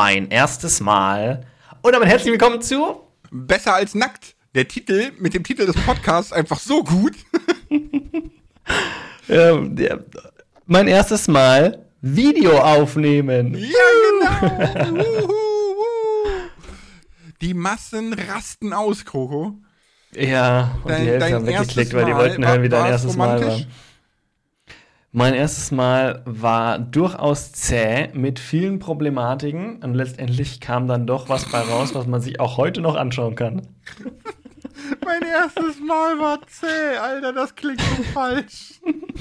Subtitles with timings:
[0.00, 1.44] mein erstes Mal.
[1.82, 3.00] Und damit herzlich willkommen zu
[3.32, 4.36] Besser als nackt.
[4.54, 7.14] Der Titel mit dem Titel des Podcasts einfach so gut.
[9.28, 10.04] ähm, der,
[10.66, 13.56] mein erstes Mal Video aufnehmen.
[13.56, 14.46] Ja,
[14.84, 15.28] genau.
[17.40, 19.58] die Massen rasten aus, Kroko.
[20.14, 23.44] Ja, und dein, die Hälfte haben weggeklickt, weil die wollten hören, wie dein erstes Mal
[23.44, 23.60] war.
[25.18, 31.50] Mein erstes Mal war durchaus zäh mit vielen Problematiken und letztendlich kam dann doch was
[31.50, 33.66] bei raus, was man sich auch heute noch anschauen kann.
[35.04, 38.74] mein erstes Mal war zäh, Alter, das klingt so falsch.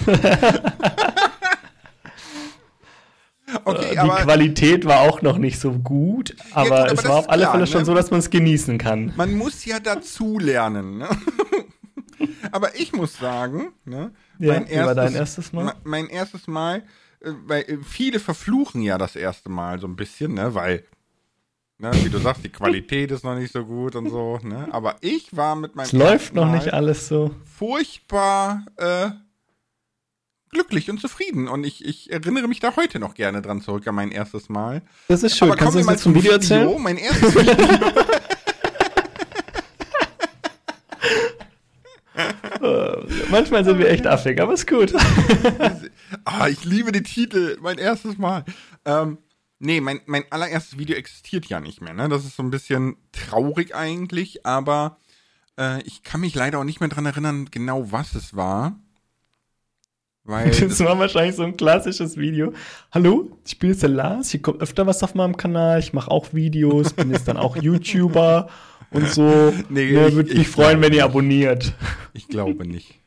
[3.65, 7.15] okay, die Qualität war auch noch nicht so gut, aber, ja, gut, aber es war
[7.15, 7.85] auf alle klar, Fälle schon ne?
[7.85, 9.13] so, dass man es genießen kann.
[9.17, 10.99] Man muss ja dazu lernen.
[10.99, 11.09] Ne?
[12.51, 15.73] aber ich muss sagen, ne, ja, mein erstes, war dein erstes Mal?
[15.83, 16.83] Mein erstes Mal,
[17.21, 20.83] äh, weil äh, viele verfluchen ja das erste Mal so ein bisschen, ne, weil,
[21.77, 24.95] ne, wie du sagst, die Qualität ist noch nicht so gut und so, ne, aber
[25.01, 27.31] ich war mit meinem Es läuft noch nicht alles so.
[27.57, 29.09] Furchtbar, äh,
[30.49, 31.47] glücklich und zufrieden.
[31.47, 34.81] Und ich, ich erinnere mich da heute noch gerne dran zurück an mein erstes Mal.
[35.07, 35.49] Das ist schön.
[35.49, 36.67] Aber Kannst du mal zum Video erzählen?
[36.67, 37.55] Video, mein erstes Video.
[43.29, 44.93] Manchmal sind wir echt affig, aber ist gut.
[46.25, 47.57] ah, ich liebe die Titel.
[47.61, 48.43] Mein erstes Mal.
[48.85, 49.17] Ähm,
[49.59, 51.93] nee, mein, mein allererstes Video existiert ja nicht mehr.
[51.93, 52.09] Ne?
[52.09, 54.97] Das ist so ein bisschen traurig eigentlich, aber
[55.59, 58.79] äh, ich kann mich leider auch nicht mehr dran erinnern, genau was es war.
[60.23, 62.53] Weil das war wahrscheinlich so ein klassisches Video.
[62.91, 66.11] Hallo, ich bin jetzt der Lars, hier kommt öfter was auf meinem Kanal, ich mache
[66.11, 68.49] auch Videos, bin jetzt dann auch YouTuber
[68.91, 69.53] und so.
[69.69, 71.73] Nee, ne, würde mich freuen, wenn ihr abonniert.
[72.13, 72.99] Ich glaube nicht.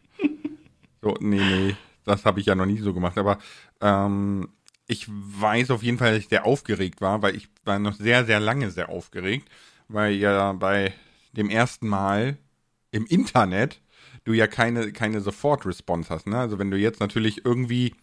[1.03, 3.39] So, nee, nee, das habe ich ja noch nie so gemacht, aber
[3.81, 4.49] ähm,
[4.87, 8.27] ich weiß auf jeden Fall, dass ich sehr aufgeregt war, weil ich war noch sehr,
[8.27, 9.49] sehr lange sehr aufgeregt,
[9.89, 10.93] weil ja bei
[11.33, 12.37] dem ersten Mal
[12.91, 13.81] im Internet
[14.25, 16.39] du ja keine, keine Sofort-Response hast, ne?
[16.39, 17.95] Also wenn du jetzt natürlich irgendwie,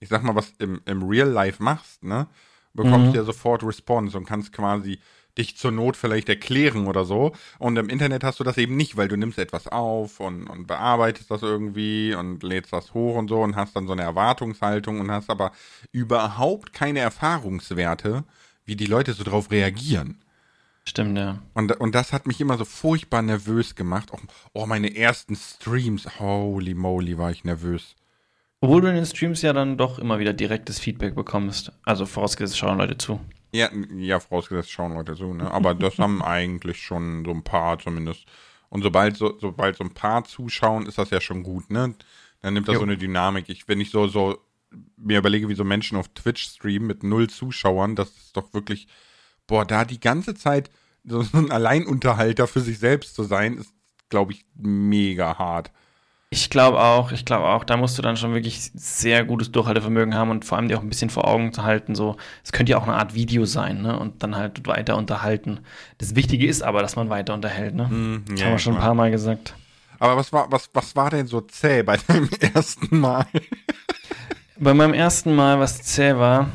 [0.00, 2.28] ich sag mal, was im, im Real Life machst, ne?
[2.72, 3.12] Bekommst mhm.
[3.12, 4.98] du ja sofort Response und kannst quasi
[5.38, 7.32] dich zur Not vielleicht erklären oder so.
[7.58, 10.66] Und im Internet hast du das eben nicht, weil du nimmst etwas auf und, und
[10.66, 15.00] bearbeitest das irgendwie und lädst das hoch und so und hast dann so eine Erwartungshaltung
[15.00, 15.52] und hast aber
[15.92, 18.24] überhaupt keine Erfahrungswerte,
[18.64, 20.22] wie die Leute so drauf reagieren.
[20.88, 21.42] Stimmt, ja.
[21.52, 24.10] Und, und das hat mich immer so furchtbar nervös gemacht.
[24.12, 24.18] Oh,
[24.52, 27.96] oh, meine ersten Streams, holy moly, war ich nervös.
[28.60, 31.72] Obwohl du in den Streams ja dann doch immer wieder direktes Feedback bekommst.
[31.84, 33.20] Also vorausgesetzt schauen Leute zu.
[33.56, 35.50] Ja, ja, vorausgesetzt schauen Leute zu, ne?
[35.50, 38.26] Aber das haben eigentlich schon so ein paar zumindest.
[38.68, 41.94] Und sobald so, sobald so ein paar zuschauen, ist das ja schon gut, ne?
[42.42, 42.80] Dann nimmt das jo.
[42.80, 43.48] so eine Dynamik.
[43.48, 44.38] Ich, wenn ich so, so
[44.96, 48.88] mir überlege, wie so Menschen auf Twitch streamen mit null Zuschauern, das ist doch wirklich
[49.46, 50.70] boah, da die ganze Zeit
[51.04, 53.72] so ein Alleinunterhalter für sich selbst zu sein, ist,
[54.08, 55.70] glaube ich, mega hart.
[56.28, 60.14] Ich glaube auch, ich glaube auch, da musst du dann schon wirklich sehr gutes Durchhaltevermögen
[60.14, 62.72] haben und vor allem dir auch ein bisschen vor Augen zu halten, so, es könnte
[62.72, 65.60] ja auch eine Art Video sein, ne, und dann halt weiter unterhalten.
[65.98, 67.84] Das Wichtige ist aber, dass man weiter unterhält, ne.
[67.84, 69.54] Mm, das ja, haben wir schon ein paar Mal gesagt.
[70.00, 73.26] Aber was war, was, was war denn so zäh bei deinem ersten Mal?
[74.58, 76.48] bei meinem ersten Mal, was zäh war,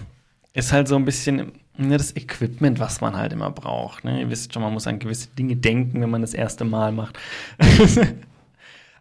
[0.53, 4.03] ist halt so ein bisschen, Ne, das Equipment, was man halt immer braucht.
[4.03, 4.19] Ne?
[4.19, 7.17] Ihr wisst schon, man muss an gewisse Dinge denken, wenn man das erste Mal macht.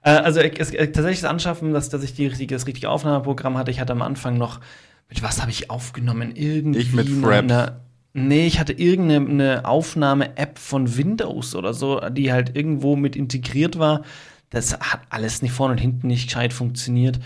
[0.03, 3.71] Äh, also es, tatsächlich das Anschaffen, dass, dass ich die richtige, das richtige Aufnahmeprogramm hatte.
[3.71, 4.61] Ich hatte am Anfang noch,
[5.09, 6.33] mit was habe ich aufgenommen?
[6.35, 7.73] Irgendwie ich mit Fraps.
[8.13, 14.03] Nee, ich hatte irgendeine Aufnahme-App von Windows oder so, die halt irgendwo mit integriert war.
[14.51, 17.21] Das hat alles nicht vorne und hinten nicht gescheit funktioniert.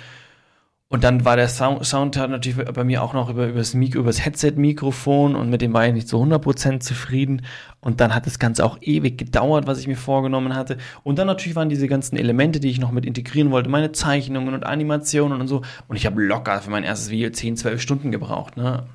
[0.95, 3.99] Und dann war der Sound, Sound natürlich bei mir auch noch über, über das, Mikro,
[3.99, 7.43] über das Headset-Mikrofon und mit dem war ich nicht zu 100% zufrieden.
[7.81, 10.79] Und dann hat das Ganze auch ewig gedauert, was ich mir vorgenommen hatte.
[11.03, 14.55] Und dann natürlich waren diese ganzen Elemente, die ich noch mit integrieren wollte, meine Zeichnungen
[14.55, 15.63] und Animationen und so.
[15.89, 18.57] Und ich habe locker für mein erstes Video 10, 12 Stunden gebraucht.
[18.57, 18.87] Ne?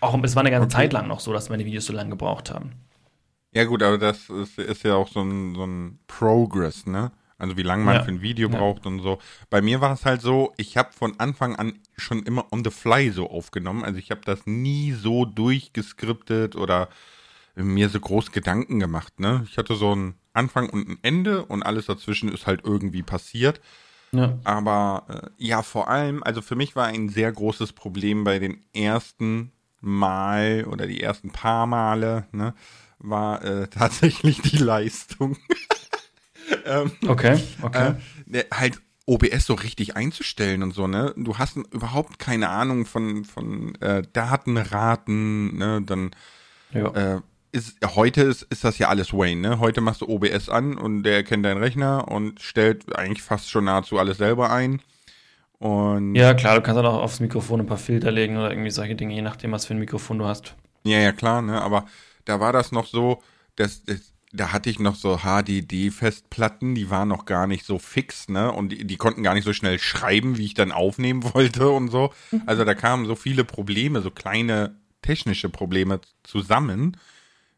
[0.00, 0.76] Auch es war eine ganze okay.
[0.76, 2.72] Zeit lang noch so, dass meine Videos so lange gebraucht haben.
[3.52, 7.12] Ja gut, aber das ist, ist ja auch so ein, so ein Progress, ne?
[7.38, 8.02] Also wie lange man ja.
[8.02, 8.58] für ein Video ja.
[8.58, 9.18] braucht und so.
[9.48, 12.70] Bei mir war es halt so, ich habe von Anfang an schon immer on the
[12.70, 13.84] fly so aufgenommen.
[13.84, 16.88] Also ich habe das nie so durchgeskriptet oder
[17.54, 19.20] mir so groß Gedanken gemacht.
[19.20, 19.46] Ne?
[19.48, 23.60] Ich hatte so einen Anfang und ein Ende und alles dazwischen ist halt irgendwie passiert.
[24.12, 24.38] Ja.
[24.44, 28.64] Aber äh, ja, vor allem, also für mich war ein sehr großes Problem bei den
[28.74, 32.54] ersten Mal oder die ersten paar Male, ne,
[32.98, 35.36] war äh, tatsächlich die Leistung.
[36.66, 37.94] ähm, okay, okay.
[38.32, 41.14] Äh, halt OBS so richtig einzustellen und so, ne?
[41.16, 45.82] Du hast überhaupt keine Ahnung von, von äh, Datenraten, ne?
[45.84, 46.10] Dann
[46.72, 47.16] Ja.
[47.16, 49.58] Äh, ist, heute ist, ist das ja alles Wayne, ne?
[49.58, 53.64] Heute machst du OBS an und der kennt deinen Rechner und stellt eigentlich fast schon
[53.64, 54.82] nahezu alles selber ein.
[55.58, 58.94] Und ja, klar, du kannst auch aufs Mikrofon ein paar Filter legen oder irgendwie solche
[58.94, 60.54] Dinge, je nachdem, was für ein Mikrofon du hast.
[60.84, 61.60] Ja, ja, klar, ne?
[61.60, 61.86] Aber
[62.26, 63.22] da war das noch so,
[63.56, 68.28] dass, dass da hatte ich noch so HDD-Festplatten, die waren noch gar nicht so fix,
[68.28, 68.52] ne?
[68.52, 71.88] Und die, die, konnten gar nicht so schnell schreiben, wie ich dann aufnehmen wollte und
[71.88, 72.12] so.
[72.46, 76.96] Also da kamen so viele Probleme, so kleine technische Probleme zusammen,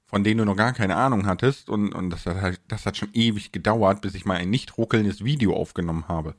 [0.07, 1.69] von denen du noch gar keine Ahnung hattest.
[1.69, 4.79] Und, und das, hat, halt, das hat schon ewig gedauert, bis ich mal ein nicht
[4.79, 6.37] ruckelndes Video aufgenommen habe.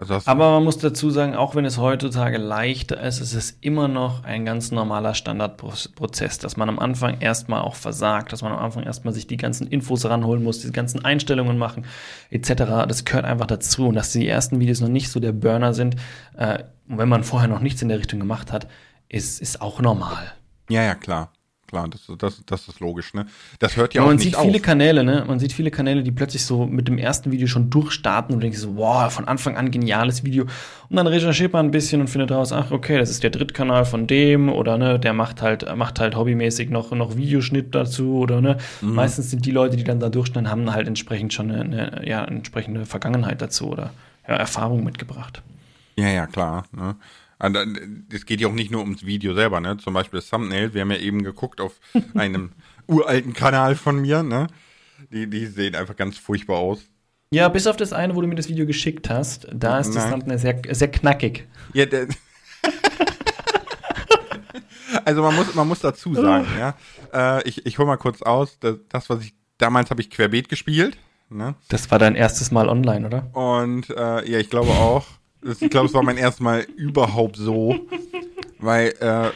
[0.00, 3.88] Also Aber man muss dazu sagen, auch wenn es heutzutage leichter ist, ist es immer
[3.88, 8.60] noch ein ganz normaler Standardprozess, dass man am Anfang erstmal auch versagt, dass man am
[8.60, 11.84] Anfang erstmal sich die ganzen Infos ranholen muss, die ganzen Einstellungen machen,
[12.30, 12.86] etc.
[12.86, 13.88] Das gehört einfach dazu.
[13.88, 15.96] Und dass die ersten Videos noch nicht so der Burner sind,
[16.36, 18.68] äh, wenn man vorher noch nichts in der Richtung gemacht hat,
[19.08, 20.32] ist, ist auch normal.
[20.70, 21.32] Ja, ja, klar.
[21.68, 23.26] Klar, das, das, das ist logisch, ne?
[23.58, 24.12] Das hört ja Aber auch.
[24.12, 25.24] Man sieht viele Kanäle, ne?
[25.28, 28.56] Man sieht viele Kanäle, die plötzlich so mit dem ersten Video schon durchstarten und denkt
[28.56, 30.44] so, wow, von Anfang an geniales Video.
[30.88, 33.84] Und dann recherchiert man ein bisschen und findet raus, ach, okay, das ist der Drittkanal
[33.84, 38.40] von dem oder ne, der macht halt, macht halt hobbymäßig noch, noch Videoschnitt dazu oder
[38.40, 38.56] ne.
[38.80, 38.94] Mhm.
[38.94, 41.60] Meistens sind die Leute, die dann da durchstehen, haben halt entsprechend schon eine,
[41.90, 43.90] eine ja, entsprechende Vergangenheit dazu oder
[44.26, 45.42] ja, Erfahrung mitgebracht.
[45.96, 46.64] Ja, ja, klar.
[46.72, 46.96] Ne?
[47.38, 49.76] Es geht ja auch nicht nur ums Video selber, ne?
[49.76, 50.74] Zum Beispiel das Thumbnail.
[50.74, 51.78] Wir haben ja eben geguckt auf
[52.14, 52.50] einem
[52.86, 54.48] uralten Kanal von mir, ne?
[55.12, 56.80] Die, die sehen einfach ganz furchtbar aus.
[57.30, 59.96] Ja, bis auf das eine, wo du mir das Video geschickt hast, da ist Nein.
[59.96, 61.46] das Thumbnail sehr, sehr knackig.
[61.74, 62.08] Ja, der
[65.04, 66.74] also man muss, man muss dazu sagen, ja.
[67.12, 70.48] Äh, ich, ich hole mal kurz aus, das, das was ich, damals habe ich Querbeet
[70.48, 70.96] gespielt.
[71.30, 71.54] Ne?
[71.68, 73.26] Das war dein erstes Mal online, oder?
[73.34, 75.06] Und äh, ja, ich glaube auch.
[75.42, 77.78] Ich glaube, es war mein erstes Mal überhaupt so,
[78.58, 79.30] weil, äh,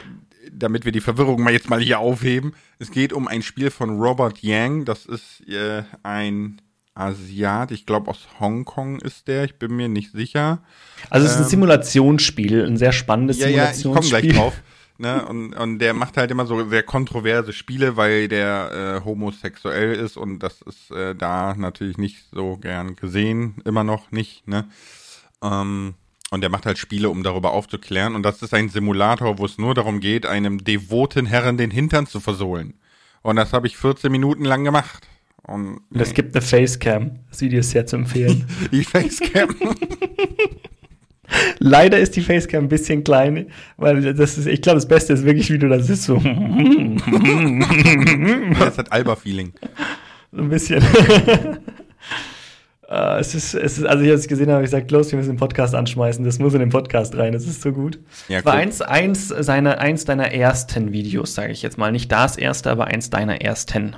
[0.51, 4.01] damit wir die Verwirrung mal jetzt mal hier aufheben, es geht um ein Spiel von
[4.01, 6.61] Robert Yang, das ist äh, ein
[6.95, 10.63] Asiat, ich glaube aus Hongkong ist der, ich bin mir nicht sicher.
[11.09, 13.93] Also es ist ein ähm, Simulationsspiel, ein sehr spannendes ja, Simulationsspiel.
[13.93, 14.61] Ja, ich komme gleich drauf.
[14.99, 15.25] Ne?
[15.25, 20.17] Und, und der macht halt immer so sehr kontroverse Spiele, weil der äh, homosexuell ist
[20.17, 24.65] und das ist äh, da natürlich nicht so gern gesehen, immer noch nicht, ne?
[25.43, 25.93] Ähm,
[26.31, 28.15] und der macht halt Spiele, um darüber aufzuklären.
[28.15, 32.07] Und das ist ein Simulator, wo es nur darum geht, einem devoten Herren den Hintern
[32.07, 32.73] zu versohlen.
[33.21, 35.07] Und das habe ich 14 Minuten lang gemacht.
[35.43, 37.19] Und es gibt eine Facecam.
[37.29, 38.47] Das Video ist sehr zu empfehlen.
[38.71, 39.55] die Facecam.
[41.59, 43.47] Leider ist die Facecam ein bisschen klein,
[43.77, 46.15] weil das ist, ich glaube, das Beste ist wirklich, wie du das ist so.
[48.59, 49.53] das hat Alba-Feeling.
[50.31, 50.83] So ein bisschen.
[52.93, 55.31] Uh, es, ist, es ist, also ich es gesehen habe, ich gesagt, los, wir müssen
[55.31, 56.23] den Podcast anschmeißen.
[56.23, 57.33] Das muss in den Podcast rein.
[57.33, 57.97] Das ist so gut.
[58.27, 58.45] Ja, cool.
[58.45, 61.91] War eins, eins, seiner, eins deiner ersten Videos, sage ich jetzt mal.
[61.91, 63.95] Nicht das erste, aber eins deiner ersten.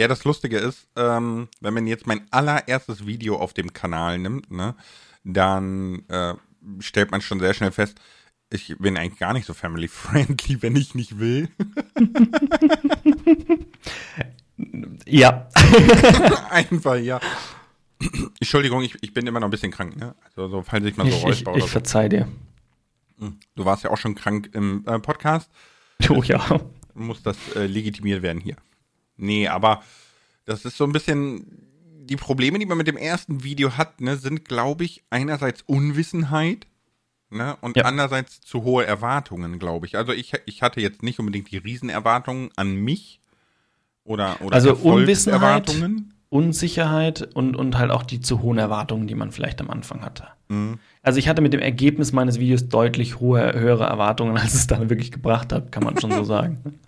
[0.00, 4.50] Ja, das Lustige ist, ähm, wenn man jetzt mein allererstes Video auf dem Kanal nimmt,
[4.50, 4.74] ne,
[5.22, 6.34] dann äh,
[6.80, 8.00] stellt man schon sehr schnell fest,
[8.50, 11.48] ich bin eigentlich gar nicht so family-friendly, wenn ich nicht will.
[15.06, 15.48] ja.
[16.50, 17.20] Einfach, ja.
[18.40, 20.14] Entschuldigung, ich, ich bin immer noch ein bisschen krank, ne?
[20.24, 22.28] Also so, falls ich mal so räusper Ich, ich, ich verzeih dir.
[23.18, 23.38] Hm.
[23.54, 25.50] Du warst ja auch schon krank im äh, Podcast.
[26.10, 26.60] Oh ja.
[26.94, 28.56] Muss das äh, legitimiert werden hier.
[29.16, 29.84] Nee, aber
[30.46, 31.46] das ist so ein bisschen
[32.04, 36.66] die Probleme, die man mit dem ersten Video hat, ne, sind, glaube ich, einerseits Unwissenheit,
[37.30, 37.84] ne, und ja.
[37.84, 39.96] andererseits zu hohe Erwartungen, glaube ich.
[39.96, 43.20] Also ich, ich hatte jetzt nicht unbedingt die Riesenerwartungen an mich
[44.04, 45.72] oder, oder also Unwissenheit,
[46.32, 50.28] Unsicherheit und, und halt auch die zu hohen Erwartungen, die man vielleicht am Anfang hatte.
[50.48, 50.78] Mhm.
[51.02, 54.88] Also ich hatte mit dem Ergebnis meines Videos deutlich hohe, höhere Erwartungen, als es dann
[54.88, 56.58] wirklich gebracht hat, kann man schon so sagen.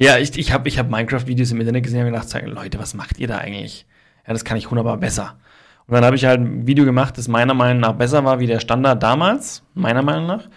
[0.00, 3.18] Ja, ich, ich habe ich hab Minecraft-Videos im Internet gesehen und gedacht, Leute, was macht
[3.18, 3.84] ihr da eigentlich?
[4.24, 5.40] Ja, das kann ich wunderbar besser.
[5.88, 8.46] Und dann habe ich halt ein Video gemacht, das meiner Meinung nach besser war wie
[8.46, 10.48] der Standard damals, meiner Meinung nach.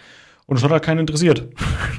[0.46, 1.48] Und es hat halt keinen interessiert.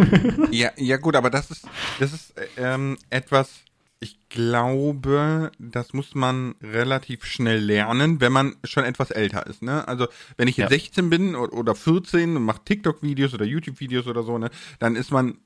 [0.51, 1.67] ja, ja gut, aber das ist,
[1.99, 3.62] das ist ähm, etwas,
[4.03, 9.61] ich glaube, das muss man relativ schnell lernen, wenn man schon etwas älter ist.
[9.61, 9.87] Ne?
[9.87, 10.77] Also wenn ich jetzt ja.
[10.77, 15.37] 16 bin oder 14 und mache TikTok-Videos oder YouTube-Videos oder so, ne, dann ist man,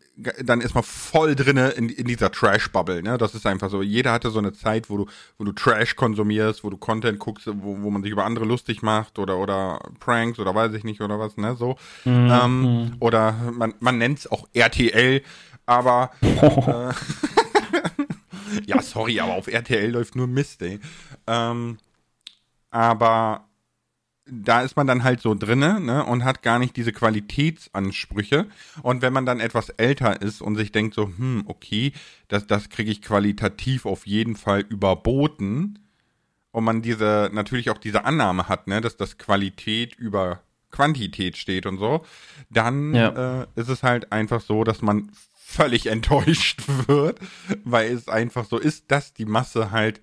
[0.44, 3.04] dann ist man voll drinne in, in dieser Trash-Bubble.
[3.04, 3.20] Ne?
[3.20, 3.84] Das ist einfach so.
[3.84, 5.06] Jeder hatte so eine Zeit, wo du,
[5.38, 8.82] wo du Trash konsumierst, wo du Content guckst, wo, wo man sich über andere lustig
[8.82, 11.56] macht oder oder Pranks oder weiß ich nicht oder was, ne?
[11.56, 11.76] So.
[12.06, 12.32] Mhm.
[12.32, 15.22] Ähm, oder man, man nennt es auch RTL,
[15.68, 16.94] aber äh,
[18.66, 20.80] ja, sorry, aber auf RTL läuft nur Mist, ey.
[21.28, 21.78] Ähm,
[22.70, 23.46] aber
[24.30, 28.48] da ist man dann halt so drinne ne, und hat gar nicht diese Qualitätsansprüche.
[28.82, 31.94] Und wenn man dann etwas älter ist und sich denkt so, hm, okay,
[32.28, 35.80] das, das kriege ich qualitativ auf jeden Fall überboten,
[36.58, 41.68] und man diese, natürlich auch diese Annahme hat, ne, dass das Qualität über Quantität steht
[41.68, 42.04] und so,
[42.50, 43.42] dann ja.
[43.44, 45.12] äh, ist es halt einfach so, dass man
[45.48, 47.20] völlig enttäuscht wird,
[47.64, 50.02] weil es einfach so ist, dass die Masse halt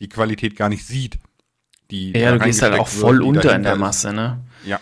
[0.00, 1.18] die Qualität gar nicht sieht.
[1.90, 4.40] Die ja, du gehst halt auch voll wird, unter in der Masse, ne?
[4.66, 4.80] Ja.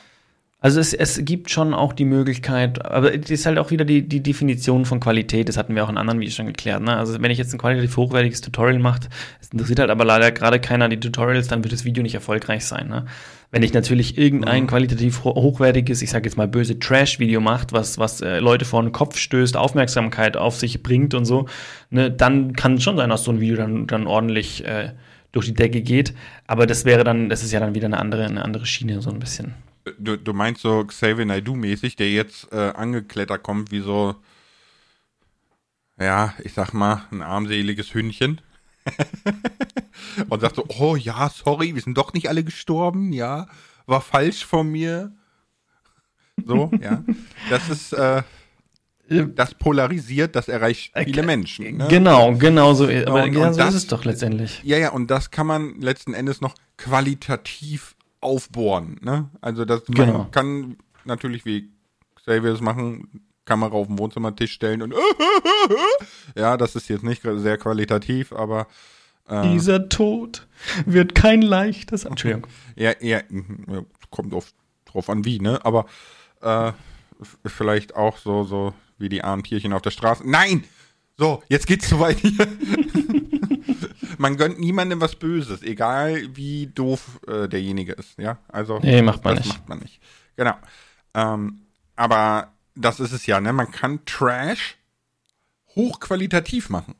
[0.61, 4.09] Also es, es gibt schon auch die Möglichkeit, aber es ist halt auch wieder die,
[4.09, 6.83] die Definition von Qualität, das hatten wir auch in anderen Videos schon geklärt.
[6.83, 6.97] Ne?
[6.97, 9.09] Also wenn ich jetzt ein qualitativ hochwertiges Tutorial mache,
[9.41, 12.65] es interessiert halt aber leider gerade keiner die Tutorials, dann wird das Video nicht erfolgreich
[12.65, 12.89] sein.
[12.89, 13.07] Ne?
[13.53, 14.67] Wenn ich natürlich irgendein mhm.
[14.67, 18.93] qualitativ hochwertiges, ich sage jetzt mal böse Trash-Video macht, was, was äh, Leute vor den
[18.93, 21.47] Kopf stößt, Aufmerksamkeit auf sich bringt und so,
[21.91, 24.95] ne, dann kann es schon sein, dass so ein Video dann, dann ordentlich äh,
[25.33, 26.15] durch die Decke geht.
[26.47, 29.11] Aber das wäre dann, das ist ja dann wieder eine andere, eine andere Schiene, so
[29.11, 29.53] ein bisschen.
[29.99, 34.15] Du, du meinst so Xavier Naidoo-mäßig, der jetzt äh, angeklettert kommt wie so,
[36.01, 38.41] ja, ich sag mal, ein armseliges Hündchen.
[40.29, 43.47] und sagt so, oh ja, sorry, wir sind doch nicht alle gestorben, ja,
[43.87, 45.13] war falsch von mir.
[46.45, 47.05] So, ja.
[47.51, 48.23] Das ist, äh,
[49.09, 51.77] das polarisiert, das erreicht äh, viele Menschen.
[51.77, 51.89] Ne?
[51.89, 54.63] Genau, genau so, aber ja, so das, ist es doch letztendlich.
[54.65, 58.99] Ja, ja, und das kann man letzten Endes noch qualitativ aufbohren.
[59.03, 59.31] Ne?
[59.41, 60.19] Also das genau.
[60.19, 61.71] man kann natürlich wie
[62.17, 64.95] Xavier es machen, Kamera auf den Wohnzimmertisch stellen und
[66.37, 68.69] ja, das ist jetzt nicht sehr qualitativ, aber
[69.29, 70.47] äh, dieser Tod
[70.87, 72.05] wird kein leichtes.
[72.05, 72.47] Entschuldigung.
[72.77, 73.21] Ja, ja,
[74.11, 74.53] kommt auf,
[74.85, 75.61] drauf an wie, ne?
[75.65, 75.87] Aber
[76.41, 76.73] äh,
[77.47, 80.23] vielleicht auch so so wie die armen Tierchen auf der Straße.
[80.29, 80.65] Nein,
[81.17, 82.47] so jetzt geht's zu weit hier.
[84.19, 88.39] man gönnt niemandem was Böses, egal wie doof äh, derjenige ist, ja.
[88.49, 89.59] Also nee, macht man das nicht.
[89.59, 90.01] macht man nicht.
[90.37, 90.55] Genau.
[91.15, 93.53] Ähm, aber das ist es ja, ne?
[93.53, 94.77] Man kann Trash
[95.75, 96.95] hochqualitativ machen.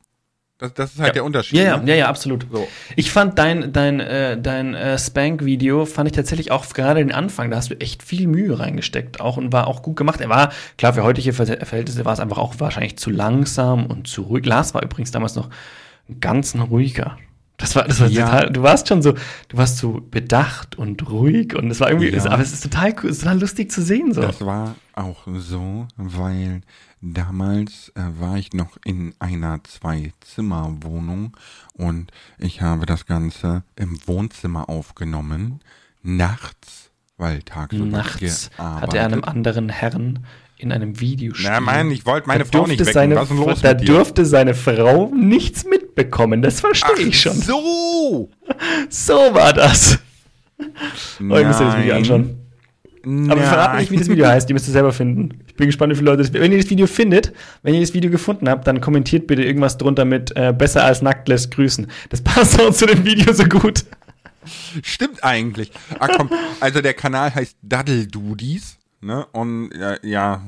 [0.63, 1.13] Das, das ist halt ja.
[1.13, 1.59] der Unterschied.
[1.59, 1.91] Ja, ja, ne?
[1.91, 2.47] ja, ja, absolut.
[2.51, 2.67] So.
[2.95, 7.51] Ich fand dein, dein, äh, dein äh, Spank-Video, fand ich tatsächlich auch gerade den Anfang,
[7.51, 10.21] da hast du echt viel Mühe reingesteckt auch und war auch gut gemacht.
[10.21, 14.21] Er war, klar, für heutige Verhältnisse war es einfach auch wahrscheinlich zu langsam und zu
[14.21, 14.45] ruhig.
[14.45, 15.49] Lars war übrigens damals noch
[16.21, 17.17] ganz ruhiger.
[17.57, 18.25] Das war, das war ja.
[18.25, 22.09] total, du warst schon so, du warst so bedacht und ruhig und es war irgendwie,
[22.09, 22.25] ja.
[22.25, 24.21] aber es ist total cool, es ist total lustig zu sehen so.
[24.21, 26.61] Das war auch so, weil
[27.01, 31.35] damals äh, war ich noch in einer Zwei-Zimmer-Wohnung
[31.73, 35.61] und ich habe das Ganze im Wohnzimmer aufgenommen,
[36.01, 40.25] nachts, weil tagsüber Nachts hat er einem anderen Herrn
[40.57, 41.49] in einem Videospiel.
[41.49, 42.93] Na, mein, ich wollte meine Frau nicht wecken.
[42.93, 46.41] Seine, Was ist los da dürfte seine Frau nichts mitbekommen.
[46.41, 47.35] Das verstehe ich schon.
[47.35, 48.29] So!
[48.89, 49.99] so war das.
[50.59, 50.65] Oh,
[51.19, 52.42] ich muss dir das Video anschauen.
[53.05, 53.31] Nein.
[53.31, 54.47] Aber verrat nicht, wie das Video heißt.
[54.47, 55.41] Die müsst ihr selber finden.
[55.47, 56.33] Ich bin gespannt, wie viele Leute das.
[56.33, 59.77] Wenn ihr das Video findet, wenn ihr das Video gefunden habt, dann kommentiert bitte irgendwas
[59.77, 61.87] drunter mit äh, besser als nackt lässt grüßen.
[62.09, 63.85] Das passt auch zu dem Video so gut.
[64.81, 65.71] Stimmt eigentlich.
[65.99, 66.29] Ah, komm.
[66.59, 68.77] Also der Kanal heißt Daddle Dudies.
[69.01, 69.25] Ne?
[69.33, 70.41] Und ja, ja,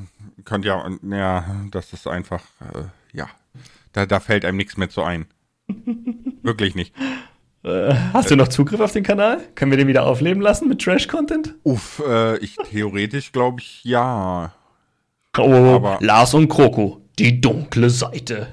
[0.45, 3.27] könnt ja, ja, das ist einfach, äh, ja,
[3.91, 5.25] da, da fällt einem nichts mehr zu ein.
[6.41, 6.93] Wirklich nicht.
[7.65, 9.39] Äh, hast du noch Zugriff auf den Kanal?
[9.55, 11.55] Können wir den wieder aufleben lassen mit Trash-Content?
[11.63, 14.53] Uff, äh, ich theoretisch glaube ich ja.
[15.37, 18.47] Oh, Aber Lars und Kroko, die dunkle Seite.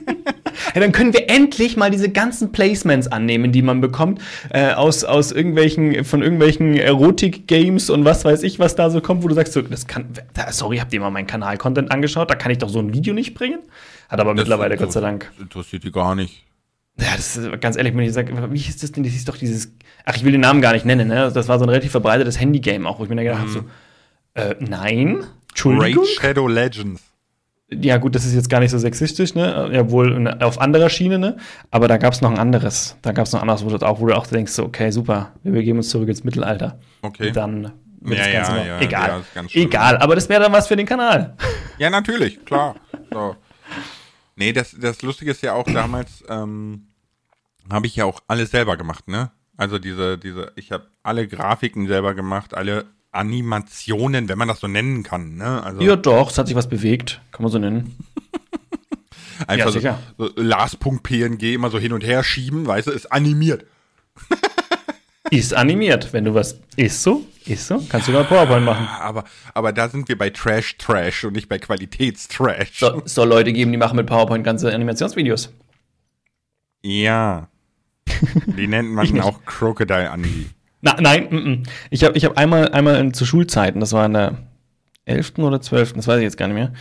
[0.74, 5.04] ja, dann können wir endlich mal diese ganzen Placements annehmen, die man bekommt äh, aus,
[5.04, 9.34] aus irgendwelchen, von irgendwelchen Erotik-Games und was weiß ich, was da so kommt, wo du
[9.34, 10.06] sagst, so, das kann,
[10.50, 12.30] sorry, habt ihr mal meinen Kanal-Content angeschaut?
[12.30, 13.60] Da kann ich doch so ein Video nicht bringen.
[14.08, 15.30] Hat aber das mittlerweile, Gott sei Dank.
[15.38, 16.44] Interessiert die gar nicht.
[16.98, 19.02] Ja, das ist ganz ehrlich, wenn ich sage, wie ist das denn?
[19.02, 21.30] Das ist doch dieses, ach, ich will den Namen gar nicht nennen, ne?
[21.32, 23.54] Das war so ein relativ verbreitetes Handy-Game auch, wo ich mir da gedacht mhm.
[23.54, 23.64] habe,
[24.34, 26.04] so, äh, nein, Entschuldigung.
[26.04, 27.02] Raid Shadow Legends
[27.80, 29.70] ja gut, das ist jetzt gar nicht so sexistisch, ne?
[29.72, 31.36] Ja, wohl auf anderer Schiene, ne?
[31.70, 32.96] Aber da gab es noch ein anderes.
[33.02, 34.90] Da gab es noch ein anderes, wo du auch, wo du auch denkst, so, okay,
[34.90, 36.78] super, wir begeben uns zurück ins Mittelalter.
[37.02, 37.28] Okay.
[37.28, 38.64] Und dann wird ja, das Ganze ja.
[38.66, 39.22] Ja, egal.
[39.34, 41.36] Ja, egal, aber das wäre dann was für den Kanal.
[41.78, 42.76] Ja, natürlich, klar.
[43.10, 43.36] So.
[44.36, 46.88] Nee, das, das Lustige ist ja auch, damals ähm,
[47.70, 49.30] habe ich ja auch alles selber gemacht, ne?
[49.56, 54.66] Also diese, diese, ich habe alle Grafiken selber gemacht, alle Animationen, wenn man das so
[54.66, 55.36] nennen kann.
[55.36, 55.62] Ne?
[55.62, 57.96] Also, ja, doch, es hat sich was bewegt, kann man so nennen.
[59.46, 63.66] Einfach ja, so, so Lars.png immer so hin und her schieben, weißt du, ist animiert.
[65.30, 68.86] ist animiert, wenn du was ist so, ist so, kannst du mal PowerPoint machen.
[69.00, 69.24] Aber,
[69.54, 72.78] aber da sind wir bei Trash Trash und nicht bei Qualitätstrash.
[72.78, 75.52] So, soll Leute geben, die machen mit PowerPoint ganze Animationsvideos.
[76.82, 77.48] Ja.
[78.56, 80.46] Die nennt man auch Crocodile Anime.
[80.80, 81.68] Na, nein, m -m.
[81.90, 84.38] ich habe ich hab einmal, einmal in, zu Schulzeiten, das war in der
[85.04, 85.38] 11.
[85.38, 86.72] oder 12., das weiß ich jetzt gar nicht mehr.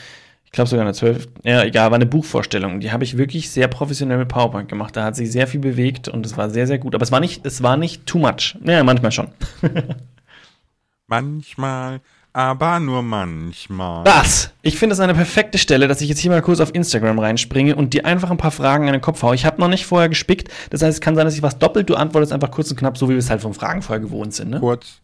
[0.52, 1.30] Ich glaube sogar in der 12.
[1.44, 2.82] Ja, egal, war eine Buchvorstellung.
[2.82, 4.98] Die habe ich wirklich sehr professionell mit PowerPoint gemacht.
[4.98, 6.94] Da hat sich sehr viel bewegt und es war sehr, sehr gut.
[6.94, 8.58] Aber es war nicht, es war nicht too much.
[8.66, 9.30] Ja, manchmal schon.
[11.08, 12.02] manchmal,
[12.34, 14.06] aber nur manchmal.
[14.06, 14.52] Was?
[14.62, 17.78] Ich finde es eine perfekte Stelle, dass ich jetzt hier mal kurz auf Instagram reinspringe
[17.78, 19.36] und dir einfach ein paar Fragen an den Kopf haue.
[19.36, 20.50] Ich habe noch nicht vorher gespickt.
[20.70, 21.90] Das heißt, es kann sein, dass ich was doppelt.
[21.90, 24.34] Du antwortest einfach kurz und knapp, so wie wir es halt von Fragen vorher gewohnt
[24.34, 24.50] sind.
[24.50, 24.60] Ne?
[24.60, 25.00] Kurz.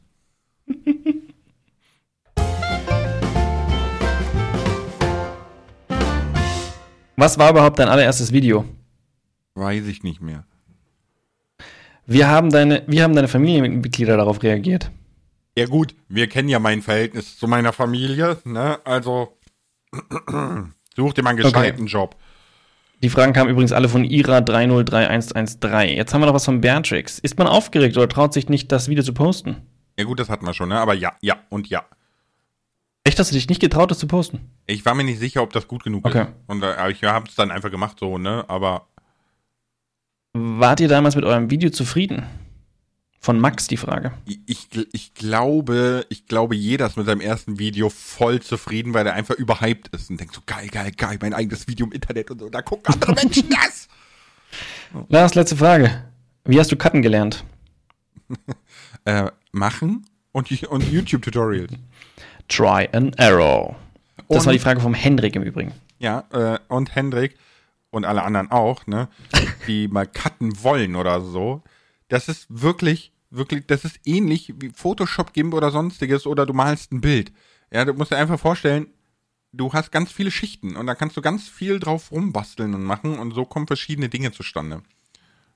[7.20, 8.64] Was war überhaupt dein allererstes Video?
[9.56, 10.46] Weiß ich nicht mehr.
[12.06, 14.92] Wie haben deine, wie haben deine Familienmitglieder darauf reagiert?
[15.58, 18.78] Ja gut, wir kennen ja mein Verhältnis zu meiner Familie, ne?
[18.86, 19.36] Also
[20.96, 21.92] such dir mal einen gescheiten okay.
[21.92, 22.16] Job.
[23.02, 25.86] Die Fragen kamen übrigens alle von Ira303113.
[25.86, 27.18] Jetzt haben wir noch was von Beatrix.
[27.18, 29.58] Ist man aufgeregt oder traut sich nicht, das Video zu posten?
[29.98, 30.80] Ja gut, das hatten wir schon, ne?
[30.80, 31.84] Aber ja, ja und ja.
[33.08, 34.42] Echt, hast du dich nicht getraut, das zu posten?
[34.66, 36.24] Ich war mir nicht sicher, ob das gut genug okay.
[36.24, 36.30] ist.
[36.48, 38.44] Und äh, ich habe es dann einfach gemacht, so, ne?
[38.50, 38.90] Aber.
[40.34, 42.26] Wart ihr damals mit eurem Video zufrieden?
[43.22, 44.12] Von Max die Frage.
[44.26, 49.08] Ich, ich, ich, glaube, ich glaube, jeder ist mit seinem ersten Video voll zufrieden, weil
[49.08, 52.30] er einfach überhyped ist und denkt so, geil, geil, geil, mein eigenes Video im Internet
[52.30, 53.88] und so, da gucken andere Menschen das.
[55.08, 56.04] Lars, letzte Frage.
[56.44, 57.46] Wie hast du Cutten gelernt?
[59.06, 61.72] äh, machen und, und YouTube-Tutorials.
[62.48, 63.76] Try and Error.
[64.30, 65.74] Das und, war die Frage vom Hendrik im Übrigen.
[66.00, 67.36] Ja, äh, und Hendrik
[67.90, 69.08] und alle anderen auch, ne,
[69.68, 71.64] die mal cutten wollen oder so.
[72.10, 76.92] Das ist wirklich, wirklich, das ist ähnlich wie Photoshop GIMP oder sonstiges oder du malst
[76.92, 77.32] ein Bild.
[77.72, 78.88] Ja, du musst dir einfach vorstellen,
[79.52, 83.20] du hast ganz viele Schichten und da kannst du ganz viel drauf rumbasteln und machen
[83.20, 84.84] und so kommen verschiedene Dinge zustande.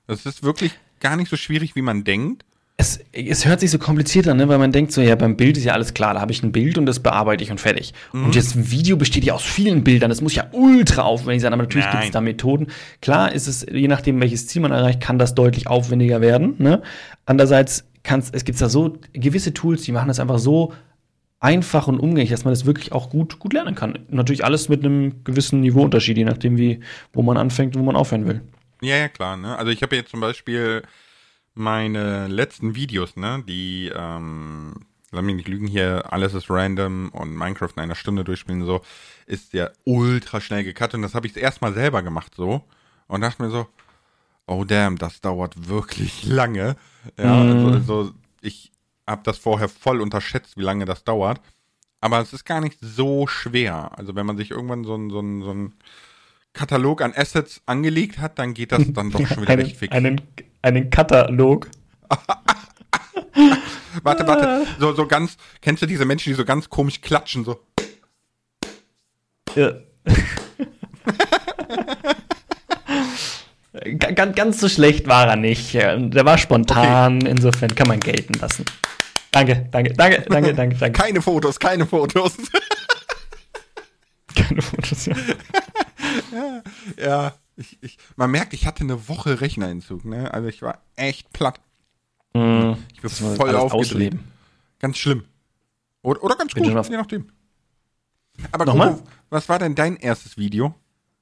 [0.06, 2.44] Das ist wirklich gar nicht so schwierig, wie man denkt
[2.82, 4.48] es, es hört sich so kompliziert an, ne?
[4.48, 6.50] weil man denkt so, ja, beim Bild ist ja alles klar, da habe ich ein
[6.50, 7.94] Bild und das bearbeite ich und fertig.
[8.12, 8.24] Mhm.
[8.26, 11.52] Und jetzt ein Video besteht ja aus vielen Bildern, das muss ja ultra aufwendig sein,
[11.52, 12.66] aber natürlich gibt es da Methoden.
[13.00, 16.56] Klar ist es, je nachdem, welches Ziel man erreicht, kann das deutlich aufwendiger werden.
[16.58, 16.82] Ne?
[17.24, 20.72] Andererseits kann's, es gibt da so gewisse Tools, die machen das einfach so
[21.38, 23.98] einfach und umgänglich, dass man das wirklich auch gut, gut lernen kann.
[24.08, 26.80] Natürlich alles mit einem gewissen Niveauunterschied, je nachdem, wie,
[27.12, 28.42] wo man anfängt und wo man aufhören will.
[28.80, 29.36] Ja, ja, klar.
[29.36, 29.56] Ne?
[29.56, 30.82] Also ich habe jetzt zum Beispiel
[31.54, 34.74] meine letzten Videos, ne, die, ähm,
[35.10, 38.82] lass mich nicht lügen, hier alles ist random und Minecraft in einer Stunde durchspielen so,
[39.26, 42.64] ist ja ultra schnell gecuttet und das habe ich erstmal selber gemacht so
[43.06, 43.66] und dachte mir so,
[44.46, 46.76] oh damn, das dauert wirklich lange.
[47.18, 47.50] Ja, mm.
[47.50, 48.72] also, also ich
[49.06, 51.40] habe das vorher voll unterschätzt, wie lange das dauert.
[52.00, 53.96] Aber es ist gar nicht so schwer.
[53.96, 55.74] Also wenn man sich irgendwann so ein, so ein, so ein
[56.52, 59.94] Katalog an Assets angelegt hat, dann geht das dann doch schon wieder einen, recht fix.
[59.94, 60.20] Einen,
[60.62, 61.68] einen Katalog.
[64.02, 64.66] warte, warte.
[64.78, 67.60] So, so ganz, kennst du diese Menschen, die so ganz komisch klatschen, so?
[69.54, 69.72] Ja.
[73.98, 75.74] ganz, ganz so schlecht war er nicht.
[75.74, 77.30] Der war spontan, okay.
[77.30, 78.64] insofern kann man gelten lassen.
[79.30, 80.98] Danke, danke, danke, danke, danke, danke.
[80.98, 82.36] Keine Fotos, keine Fotos.
[84.34, 85.14] keine Fotos, ja
[86.32, 86.62] ja,
[86.98, 87.32] ja.
[87.62, 90.34] Ich, ich, man merkt, ich hatte eine Woche Rechnerentzug, ne?
[90.34, 91.60] Also ich war echt platt.
[92.34, 94.16] Mm, ich bin voll aufgedreht.
[94.80, 95.22] Ganz schlimm.
[96.02, 97.28] Oder, oder ganz gut, je nachdem.
[98.50, 98.94] Aber Nochmal?
[98.94, 100.74] Coco, was war denn dein erstes Video?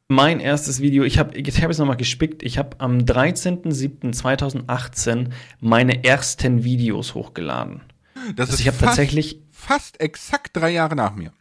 [0.09, 5.29] Mein erstes Video, ich habe ich hab jetzt nochmal gespickt, ich habe am 13.07.2018
[5.61, 7.83] meine ersten Videos hochgeladen.
[8.35, 11.35] Das also ist ich habe tatsächlich fast exakt drei Jahre nach mir.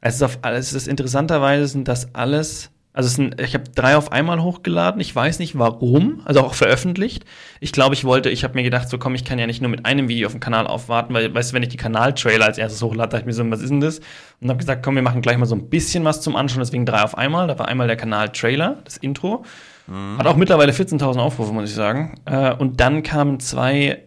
[0.00, 3.96] Es ist, auf, es ist interessanterweise sind das alles, also es sind, ich habe drei
[3.96, 5.00] auf einmal hochgeladen.
[5.00, 7.24] Ich weiß nicht warum, also auch veröffentlicht.
[7.60, 9.70] Ich glaube, ich wollte, ich habe mir gedacht, so komm, ich kann ja nicht nur
[9.70, 12.58] mit einem Video auf dem Kanal aufwarten, weil, weißt du, wenn ich die Kanaltrailer als
[12.58, 14.00] erstes hochlade, dachte ich mir so, was ist denn das?
[14.40, 16.84] Und habe gesagt, komm, wir machen gleich mal so ein bisschen was zum Anschauen, deswegen
[16.84, 17.46] drei auf einmal.
[17.46, 19.44] Da war einmal der Kanal-Trailer, das Intro.
[19.86, 20.18] Mhm.
[20.18, 22.20] Hat auch mittlerweile 14.000 Aufrufe, muss ich sagen.
[22.24, 24.02] Äh, und dann kamen zwei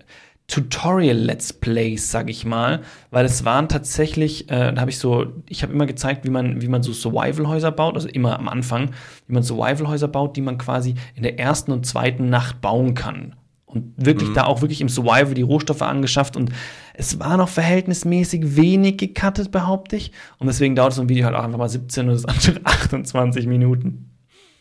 [0.47, 5.63] Tutorial-Let's Plays, sag ich mal, weil es waren tatsächlich, äh, da habe ich so, ich
[5.63, 8.91] habe immer gezeigt, wie man, wie man so Survival-Häuser baut, also immer am Anfang,
[9.27, 13.36] wie man Survival-Häuser baut, die man quasi in der ersten und zweiten Nacht bauen kann.
[13.65, 14.34] Und wirklich mhm.
[14.36, 16.51] da auch wirklich im Survival die Rohstoffe angeschafft und
[16.93, 20.12] es war noch verhältnismäßig wenig gecuttet, behaupte ich.
[20.38, 23.47] Und deswegen dauert so ein Video halt auch einfach mal 17 und das andere 28
[23.47, 24.12] Minuten.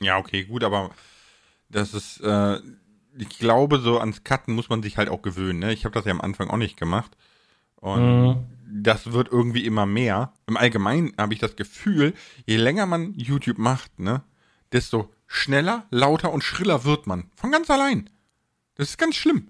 [0.01, 0.91] Ja, okay, gut, aber
[1.69, 2.59] das ist, äh,
[3.19, 5.59] ich glaube, so ans Cutten muss man sich halt auch gewöhnen.
[5.59, 5.73] Ne?
[5.73, 7.17] Ich habe das ja am Anfang auch nicht gemacht.
[7.77, 8.37] Und mhm.
[8.71, 10.33] das wird irgendwie immer mehr.
[10.47, 12.15] Im Allgemeinen habe ich das Gefühl,
[12.47, 14.23] je länger man YouTube macht, ne,
[14.73, 17.25] desto schneller, lauter und schriller wird man.
[17.35, 18.09] Von ganz allein.
[18.77, 19.49] Das ist ganz schlimm.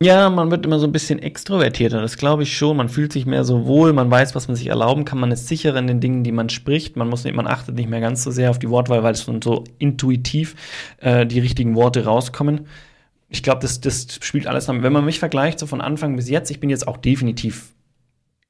[0.00, 2.76] Ja, man wird immer so ein bisschen extrovertierter, das glaube ich schon.
[2.76, 5.48] Man fühlt sich mehr so wohl, man weiß, was man sich erlauben kann, man ist
[5.48, 6.96] sicherer in den Dingen, die man spricht.
[6.96, 9.24] Man muss nicht, man achtet nicht mehr ganz so sehr auf die Wortwahl, weil es
[9.24, 10.54] schon so intuitiv
[10.98, 12.68] äh, die richtigen Worte rauskommen.
[13.28, 14.82] Ich glaube, das, das spielt alles zusammen.
[14.82, 17.74] Wenn man mich vergleicht, so von Anfang bis jetzt, ich bin jetzt auch definitiv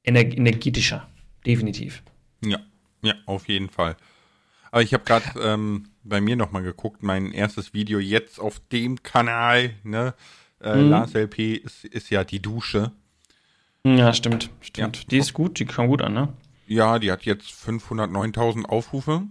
[0.03, 1.07] ener energetischer.
[1.45, 2.03] Definitiv.
[2.43, 2.59] Ja,
[3.01, 3.95] ja, auf jeden Fall.
[4.71, 8.59] Aber ich habe gerade ähm, bei mir noch mal geguckt, mein erstes Video jetzt auf
[8.71, 10.13] dem Kanal, ne?
[10.61, 10.89] Äh, mhm.
[10.89, 12.91] Lars LP ist, ist ja die Dusche.
[13.85, 14.97] Ja, stimmt, stimmt.
[14.97, 15.03] Ja.
[15.09, 16.33] Die ist gut, die kam gut an, ne?
[16.67, 19.23] Ja, die hat jetzt 509.000 Aufrufe.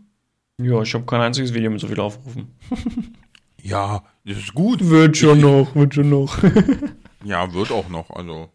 [0.61, 2.54] Ja, ich habe kein einziges Video mit so viel Aufrufen.
[3.62, 4.02] ja,
[4.37, 4.88] ist gut.
[4.88, 6.38] Wird schon ich, noch, wird schon noch.
[7.25, 8.11] ja, wird auch noch.
[8.11, 8.51] Also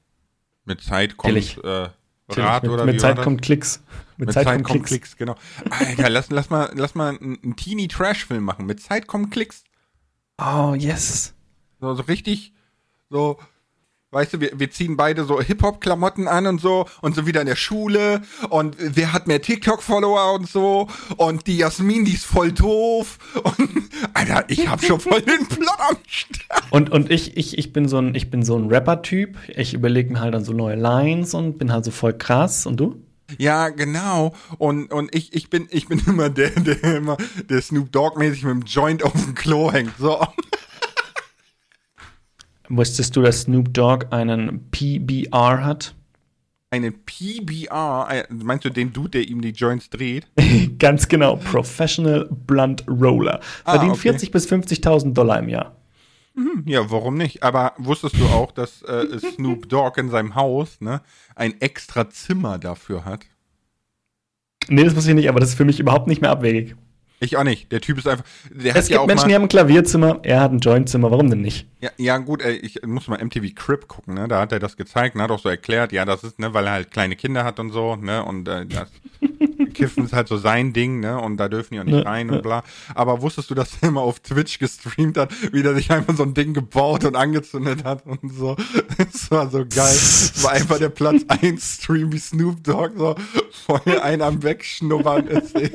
[0.65, 1.89] mit Zeit kommt äh,
[2.29, 3.83] Rat mit, oder Mit Zeit kommt Klicks.
[4.17, 4.89] Mit, mit Zeit, Zeit, kommt Klicks.
[4.89, 5.17] Klicks.
[5.17, 5.35] genau.
[5.69, 8.65] Alter, lass, lass mal, lass mal einen, einen Teenie-Trash-Film machen.
[8.65, 9.63] Mit Zeit kommen Klicks.
[10.37, 11.33] Oh, yes.
[11.79, 12.53] So, so richtig
[13.13, 13.37] so,
[14.13, 17.47] weißt du, wir, wir ziehen beide so Hip-Hop-Klamotten an und so und so wieder in
[17.47, 22.51] der Schule und wer hat mehr TikTok-Follower und so und die Jasmin, die ist voll
[22.51, 26.63] doof und Alter, ich hab schon voll den Plot am Start.
[26.69, 29.37] Und, und ich, ich, ich bin so ein, ich bin so ein Rapper-Typ.
[29.55, 32.65] Ich überlege mir halt dann so neue Lines und bin halt so voll krass.
[32.65, 33.01] Und du?
[33.37, 34.33] Ja, genau.
[34.57, 37.17] Und, und ich, ich bin, ich bin immer der, der immer,
[37.49, 39.93] der Snoop Dogg-mäßig mit dem Joint auf dem Klo hängt.
[39.97, 40.25] So.
[42.69, 45.95] Wusstest du, dass Snoop Dogg einen PBR hat?
[46.71, 48.07] Einen PBR?
[48.09, 50.27] Äh, meinst du den Dude, der ihm die Joints dreht?
[50.79, 51.35] Ganz genau.
[51.35, 53.41] Professional Blunt Roller.
[53.63, 54.09] Ah, Verdient ah, okay.
[54.09, 55.75] 40.000 bis 50.000 Dollar im Jahr.
[56.35, 57.43] Mhm, ja, warum nicht?
[57.43, 61.01] Aber wusstest du auch, dass äh, Snoop Dogg in seinem Haus ne,
[61.35, 63.25] ein extra Zimmer dafür hat?
[64.67, 66.75] Nee, das wusste ich nicht, aber das ist für mich überhaupt nicht mehr abwegig.
[67.23, 67.71] Ich auch nicht.
[67.71, 68.25] Der Typ ist einfach.
[68.53, 71.09] Es gibt ja Menschen, die haben ein Klavierzimmer, er hat ein Jointzimmer.
[71.09, 71.67] Warum denn nicht?
[71.79, 74.27] Ja, ja gut, ey, ich muss mal MTV Crip gucken, ne?
[74.27, 75.23] Da hat er das gezeigt, ne?
[75.23, 77.71] Hat auch so erklärt, ja, das ist, ne, weil er halt kleine Kinder hat und
[77.71, 78.23] so, ne?
[78.23, 78.89] Und äh, das
[79.73, 81.19] Kiffen ist halt so sein Ding, ne?
[81.19, 82.33] Und da dürfen die auch nicht ne, rein ne.
[82.33, 82.63] und bla.
[82.95, 86.23] Aber wusstest du, dass er immer auf Twitch gestreamt hat, wie der sich einfach so
[86.23, 88.55] ein Ding gebaut und angezündet hat und so?
[88.97, 89.67] Das war so geil.
[89.75, 93.15] Das war einfach der Platz 1 Stream wie Snoop Dogg so
[93.65, 95.55] voll einen am Wegschnuppern ist.
[95.55, 95.71] Ey.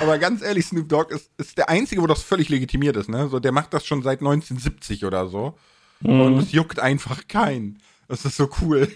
[0.00, 3.28] Aber ganz ehrlich, Snoop Dogg ist, ist der Einzige, wo das völlig legitimiert ist, ne?
[3.28, 5.58] So, der macht das schon seit 1970 oder so.
[6.00, 6.20] Mhm.
[6.20, 7.78] Und es juckt einfach keinen.
[8.08, 8.88] Das ist so cool.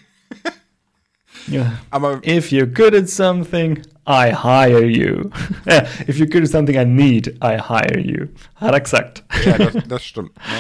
[1.47, 1.73] Ja.
[1.91, 5.31] Aber if you're good at something, I hire you.
[6.09, 8.29] if you're good at something I need, I hire you.
[8.57, 9.25] Hat er gesagt.
[9.45, 10.37] Ja, das, das stimmt.
[10.37, 10.43] Ne?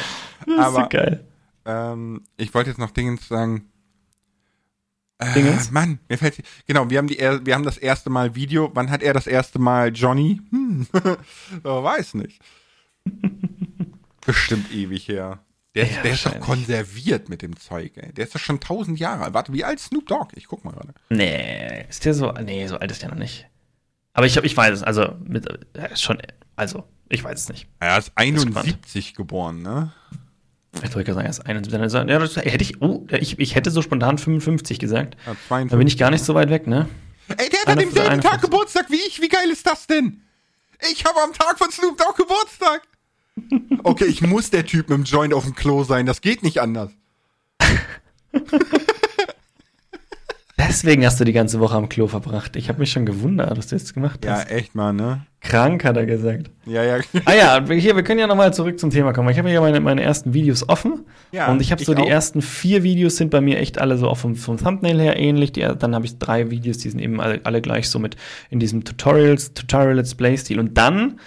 [0.46, 1.24] Das ist Aber, so geil.
[1.64, 3.64] Ähm, ich wollte jetzt noch Dinge sagen.
[5.18, 8.70] Äh, Mann, mir fällt genau, wir haben die wir haben das erste Mal Video.
[8.74, 10.40] Wann hat er das erste Mal Johnny?
[10.50, 10.86] Hm.
[11.62, 12.40] weiß nicht.
[14.26, 15.40] Bestimmt ewig her.
[15.74, 18.12] Der, ja, der ist doch konserviert mit dem Zeug, ey.
[18.12, 19.34] Der ist doch schon tausend Jahre alt.
[19.34, 20.28] Warte, wie alt Snoop Dogg?
[20.36, 20.94] Ich guck mal gerade.
[21.10, 22.30] Nee, ist der so?
[22.32, 23.48] Nee, so alt ist der noch nicht.
[24.12, 25.46] Aber ich, ich weiß es, also mit,
[25.96, 26.18] schon,
[26.54, 27.66] also, ich weiß es nicht.
[27.80, 29.92] Er ist 71 geboren, ne?
[30.82, 32.08] Ich wollte sagen, er ist 71.
[32.08, 35.16] Ja, das hätte ich, oh, ich, ich hätte so spontan 55 gesagt.
[35.26, 36.88] Ja, da bin ich gar nicht so weit weg, ne?
[37.28, 39.20] Ey, der hat an demselben Tag Geburtstag wie ich.
[39.20, 40.22] Wie geil ist das denn?
[40.92, 42.82] Ich habe am Tag von Snoop Dogg Geburtstag.
[43.82, 46.06] Okay, ich muss der Typ mit dem Joint auf dem Klo sein.
[46.06, 46.90] Das geht nicht anders.
[50.68, 52.56] Deswegen hast du die ganze Woche am Klo verbracht.
[52.56, 54.50] Ich habe mich schon gewundert, was du jetzt gemacht hast.
[54.50, 55.26] Ja, echt mal, ne?
[55.40, 56.50] Krank, hat er gesagt.
[56.64, 56.98] Ja, ja.
[57.26, 59.28] ah ja, hier, wir können ja nochmal zurück zum Thema kommen.
[59.28, 61.04] Ich habe hier meine, meine ersten Videos offen.
[61.32, 64.08] Ja, und ich habe so die ersten vier Videos sind bei mir echt alle so
[64.08, 65.52] auch vom, vom Thumbnail her ähnlich.
[65.52, 68.16] Die, dann habe ich drei Videos, die sind eben alle, alle gleich so mit
[68.50, 70.58] in diesem Tutorials, Tutorial-Let's Play-Stil.
[70.58, 71.18] Und dann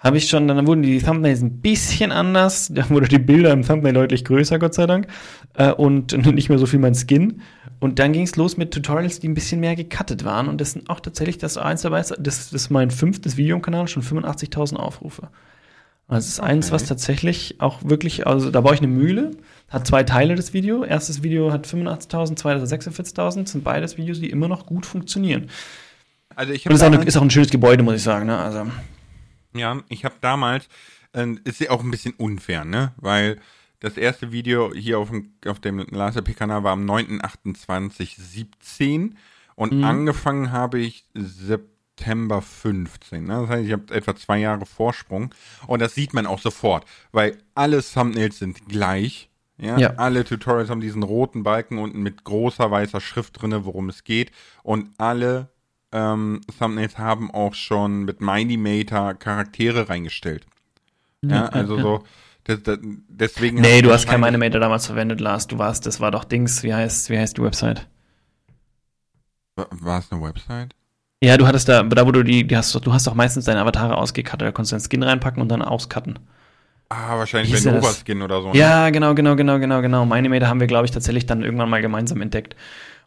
[0.00, 2.70] habe ich schon, dann wurden die Thumbnails ein bisschen anders.
[2.72, 5.06] Da wurde die Bilder im Thumbnail deutlich größer, Gott sei Dank.
[5.54, 7.42] Äh, und nicht mehr so viel mein Skin.
[7.80, 10.48] Und dann ging es los mit Tutorials, die ein bisschen mehr gecuttet waren.
[10.48, 13.62] Und das sind auch tatsächlich das eins dabei, das, das ist mein fünftes Video im
[13.62, 15.30] Kanal, schon 85.000 Aufrufe.
[16.06, 16.50] Also das ist okay.
[16.50, 19.30] eins, was tatsächlich auch wirklich, also da baue ich eine Mühle,
[19.68, 20.84] hat zwei Teile das Video.
[20.84, 23.42] Erstes Video hat 85.000, zweites hat 46.000.
[23.42, 25.48] Das sind beides Videos, die immer noch gut funktionieren.
[26.34, 28.26] Also ich Und es ist, ist auch ein schönes Gebäude, muss ich sagen.
[28.26, 28.36] Ne?
[28.36, 28.66] Also
[29.54, 30.68] ja, ich habe damals,
[31.12, 32.92] äh, ist ja auch ein bisschen unfair, ne?
[32.96, 33.38] Weil
[33.80, 39.14] das erste Video hier auf dem, auf dem LaserP-Kanal war am 9.28.17
[39.56, 39.82] und mhm.
[39.84, 43.24] angefangen habe ich September 15.
[43.24, 43.40] Ne?
[43.40, 45.34] Das heißt, ich habe etwa zwei Jahre Vorsprung
[45.66, 49.30] und das sieht man auch sofort, weil alle Thumbnails sind gleich.
[49.56, 49.94] Ja, ja.
[49.96, 54.32] Alle Tutorials haben diesen roten Balken unten mit großer weißer Schrift drinne, worum es geht.
[54.62, 55.50] Und alle
[55.92, 60.46] ähm, Thumbnails haben auch schon mit Minimator Charaktere reingestellt.
[61.20, 61.82] Ja, ja also ja.
[61.82, 62.04] so,
[62.50, 65.46] Das, das, deswegen Nee, du hast kein Animator damals verwendet, Lars.
[65.46, 66.62] Du warst, das war doch Dings.
[66.64, 67.86] Wie heißt, wie heißt die Website?
[69.56, 70.74] Wa- War es eine Website?
[71.22, 73.60] Ja, du hattest da, da wo du die, die hast, du hast doch meistens deine
[73.60, 74.40] Avatare ausgecuttet.
[74.42, 76.18] Da konntest du einen Skin reinpacken und dann auscutten.
[76.88, 77.64] Ah, wahrscheinlich das?
[77.64, 78.52] Novaskin oder so.
[78.52, 78.58] ne?
[78.58, 80.04] Ja, genau, genau, genau, genau, genau.
[80.06, 82.56] Meine haben wir, glaube ich, tatsächlich dann irgendwann mal gemeinsam entdeckt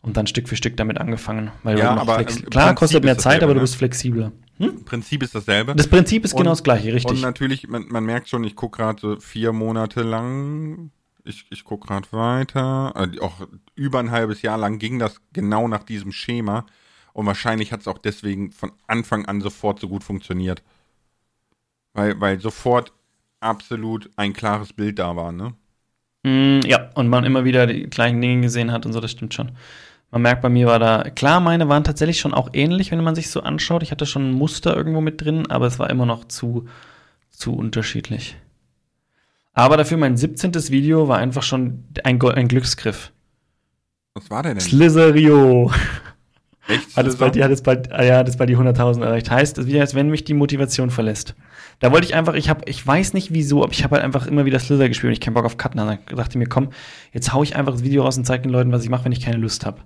[0.03, 1.51] und dann Stück für Stück damit angefangen.
[1.63, 3.61] Weil Ja, aber Klar, kostet mehr Zeit, aber du ne?
[3.63, 4.31] bist flexibler.
[4.59, 5.73] Im Prinzip ist dasselbe.
[5.75, 7.21] Das Prinzip ist Und- genau das gleiche, Und richtig.
[7.21, 10.91] natürlich, man, man merkt schon, ich gucke gerade so vier Monate lang,
[11.23, 15.67] ich, ich gucke gerade weiter, äh, auch über ein halbes Jahr lang ging das genau
[15.67, 16.65] nach diesem Schema.
[17.13, 20.61] Und wahrscheinlich hat es auch deswegen von Anfang an sofort so gut funktioniert.
[21.93, 22.91] Weil, weil sofort
[23.39, 25.53] absolut ein klares Bild da war, ne?
[26.23, 29.33] Mm, ja, und man immer wieder die gleichen Dinge gesehen hat und so, das stimmt
[29.33, 29.51] schon.
[30.13, 33.15] Man merkt, bei mir war da, klar, meine waren tatsächlich schon auch ähnlich, wenn man
[33.15, 33.81] sich so anschaut.
[33.81, 36.67] Ich hatte schon ein Muster irgendwo mit drin, aber es war immer noch zu,
[37.31, 38.37] zu unterschiedlich.
[39.53, 40.53] Aber dafür mein 17.
[40.69, 43.11] Video war einfach schon ein, Go- ein Glücksgriff.
[44.13, 44.61] Was war der denn?
[44.61, 45.71] Slizerio.
[46.67, 46.95] Echt?
[46.95, 49.31] Hat es bald, hat es bald, ah ja, hat es bald die 100.000 erreicht.
[49.31, 51.33] Heißt, es ist wie als wenn mich die Motivation verlässt.
[51.79, 54.27] Da wollte ich einfach, ich habe, ich weiß nicht wieso, aber ich habe halt einfach
[54.27, 55.77] immer wieder Slither gespielt und ich keinen Bock auf Cutten.
[55.77, 56.69] Dann dachte ich mir, komm,
[57.11, 59.11] jetzt hau ich einfach das Video raus und zeige den Leuten, was ich mache, wenn
[59.11, 59.81] ich keine Lust habe.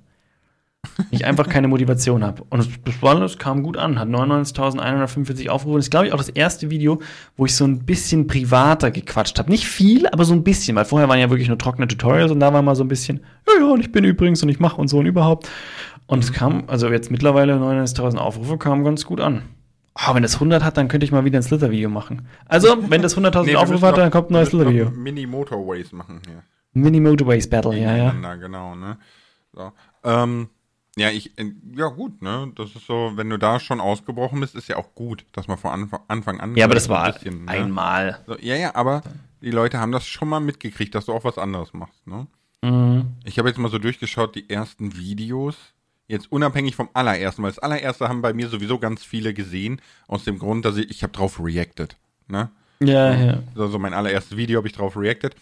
[1.12, 2.44] Ich einfach keine Motivation habe.
[2.50, 5.74] Und es, das, war, das kam gut an, hat 99.145 Aufrufe.
[5.76, 7.02] Und ist, glaube ich, auch das erste Video,
[7.36, 9.50] wo ich so ein bisschen privater gequatscht habe.
[9.52, 12.40] Nicht viel, aber so ein bisschen, weil vorher waren ja wirklich nur trockene Tutorials und
[12.40, 14.78] da war mal so ein bisschen, ja, ja, und ich bin übrigens und ich mache
[14.82, 15.50] und so und überhaupt.
[16.08, 19.44] Und es kam, also jetzt mittlerweile 99.000 Aufrufe, kam ganz gut an.
[19.96, 22.28] Oh, wenn das 100 hat, dann könnte ich mal wieder ein Slither-Video machen.
[22.46, 24.92] Also, wenn das 100.000 wir Aufrufe hat, noch- dann kommt ein neues Slither-Video.
[24.92, 26.44] Mini Motorways machen hier.
[26.74, 28.10] Mini Motorways Battle, ja, ja.
[28.12, 28.98] Gegeneinander, Genau, ne?
[29.54, 29.72] So.
[30.04, 30.50] Ähm,
[30.98, 32.52] ja, ich, äh, ja gut, ne?
[32.56, 35.58] Das ist so, wenn du da schon ausgebrochen bist, ist ja auch gut, dass man
[35.58, 36.56] von Anfang, Anfang an.
[36.56, 37.52] Ja, aber das so ein war bisschen, ne?
[37.52, 38.20] einmal.
[38.26, 39.04] So, ja, ja, aber
[39.42, 42.26] die Leute haben das schon mal mitgekriegt, dass du auch was anderes machst, ne?
[42.64, 43.14] Mhm.
[43.26, 45.56] Ich habe jetzt mal so durchgeschaut, die ersten Videos.
[46.08, 50.24] Jetzt unabhängig vom allerersten, weil das allererste haben bei mir sowieso ganz viele gesehen, aus
[50.24, 51.96] dem Grund, dass ich, ich habe drauf reacted,
[52.28, 52.50] ne?
[52.80, 53.44] Ja, ja.
[53.56, 55.36] Also mein allererstes Video habe ich drauf reacted.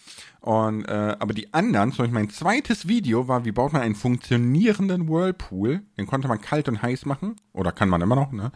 [0.46, 3.96] Und, äh, aber die anderen, zum Beispiel mein zweites Video war, wie baut man einen
[3.96, 5.82] funktionierenden Whirlpool.
[5.98, 7.38] Den konnte man kalt und heiß machen.
[7.52, 8.52] Oder kann man immer noch, ne?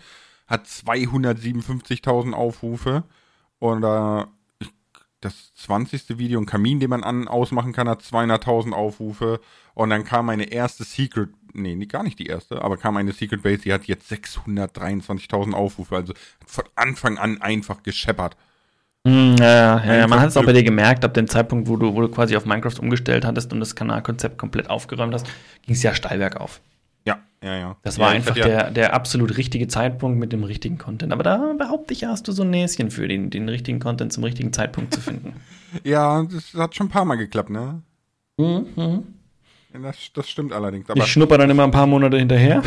[0.45, 3.05] Hat 257.000 Aufrufe.
[3.57, 4.25] Und äh,
[5.19, 6.19] das 20.
[6.19, 9.41] Video, ein Kamin, den man an ausmachen kann, hat 200.000 Aufrufe.
[9.73, 13.41] Und dann kam meine erste Secret, nee, gar nicht die erste, aber kam eine Secret
[13.41, 15.95] Base, die hat jetzt 623.000 Aufrufe.
[15.95, 16.13] Also
[16.45, 18.37] von Anfang an einfach gescheppert.
[19.09, 20.07] Mhm, ja, ja, ja, ja.
[20.07, 20.57] Man hat es auch bei Glück.
[20.57, 23.59] dir gemerkt, ab dem Zeitpunkt, wo du, wo du quasi auf Minecraft umgestellt hattest und
[23.59, 25.25] das Kanalkonzept komplett aufgeräumt hast,
[25.65, 26.61] ging es ja steil bergauf.
[27.05, 27.77] Ja, ja, ja.
[27.83, 30.77] Das ja, war ich einfach hatte ja, der, der absolut richtige Zeitpunkt mit dem richtigen
[30.77, 31.13] Content.
[31.13, 34.23] Aber da behaupte ich, hast du so ein Näschen für, den, den richtigen Content zum
[34.23, 35.33] richtigen Zeitpunkt zu finden.
[35.83, 37.83] Ja, das hat schon ein paar Mal geklappt, ne?
[38.37, 39.03] Mhm, mhm.
[39.71, 40.89] Ja, Das, das stimmt allerdings.
[40.89, 42.63] Aber Ich schnupper dann immer ein paar Monate hinterher.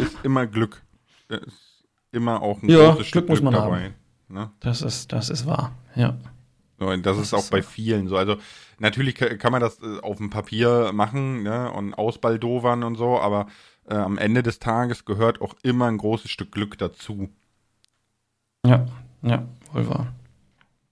[0.00, 0.80] ist immer Glück.
[1.28, 3.90] Da ist immer auch ein Ja, großes Stück Glück muss man dabei.
[4.28, 4.50] Ne?
[4.60, 6.16] Das ist, das ist wahr, ja.
[6.78, 8.16] So, und das, ist auch bei vielen so.
[8.16, 8.36] Also
[8.78, 11.72] natürlich ka- kann man das äh, auf dem Papier machen ne?
[11.72, 13.46] und ausbaldowern und so, aber
[13.88, 17.30] äh, am Ende des Tages gehört auch immer ein großes Stück Glück dazu.
[18.66, 18.86] Ja,
[19.22, 20.12] ja, wohl wahr.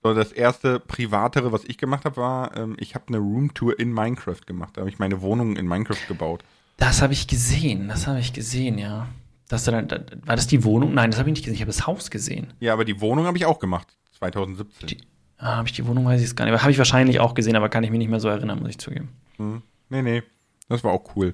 [0.03, 3.93] So, das erste privatere, was ich gemacht habe, war, ähm, ich habe eine Roomtour in
[3.93, 4.77] Minecraft gemacht.
[4.77, 6.45] Da habe ich meine Wohnung in Minecraft gebaut.
[6.77, 9.09] Das habe ich gesehen, das habe ich gesehen, ja.
[9.49, 10.95] Das, war das die Wohnung?
[10.95, 11.55] Nein, das habe ich nicht gesehen.
[11.55, 12.53] Ich habe das Haus gesehen.
[12.61, 13.97] Ja, aber die Wohnung habe ich auch gemacht.
[14.19, 14.87] 2017.
[14.89, 14.99] Die-
[15.37, 16.59] Ah, habe ich die Wohnung, weiß ich es gar nicht.
[16.61, 18.79] Habe ich wahrscheinlich auch gesehen, aber kann ich mich nicht mehr so erinnern, muss ich
[18.79, 19.09] zugeben.
[19.37, 19.63] Hm.
[19.91, 20.23] Nee, nee.
[20.69, 21.33] Das war auch cool.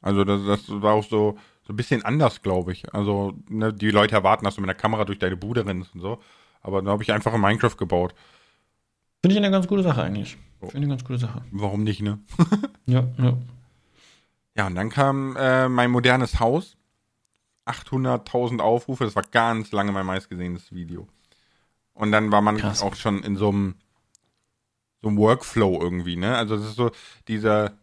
[0.00, 2.92] Also das, das war auch so, so ein bisschen anders, glaube ich.
[2.94, 6.00] Also ne, die Leute erwarten, dass du mit der Kamera durch deine Bude rennst und
[6.00, 6.18] so.
[6.62, 8.14] Aber da habe ich einfach in Minecraft gebaut.
[9.22, 10.36] Finde ich eine ganz gute Sache eigentlich.
[10.60, 10.66] Oh.
[10.68, 11.42] Finde ich eine ganz gute Sache.
[11.52, 12.18] Warum nicht, ne?
[12.86, 13.34] Ja, ja.
[14.56, 16.76] Ja, und dann kam äh, mein modernes Haus.
[17.68, 19.04] 800.000 Aufrufe.
[19.04, 21.08] Das war ganz lange mein meistgesehenes Video.
[21.94, 22.82] Und dann war man Krass.
[22.82, 23.74] auch schon in so einem
[25.02, 26.36] so einem Workflow irgendwie, ne?
[26.36, 26.90] Also es ist so,
[27.28, 27.78] dieser,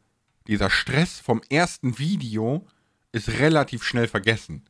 [0.47, 2.67] dieser Stress vom ersten Video
[3.13, 4.63] ist relativ schnell vergessen.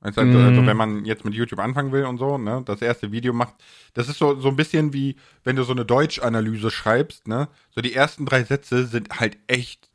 [0.00, 0.44] Also, also, Mhm.
[0.44, 3.54] also wenn man jetzt mit YouTube anfangen will und so, ne, das erste Video macht,
[3.94, 7.82] das ist so, so ein bisschen wie, wenn du so eine Deutschanalyse schreibst, ne, so
[7.82, 9.90] die ersten drei Sätze sind halt echt,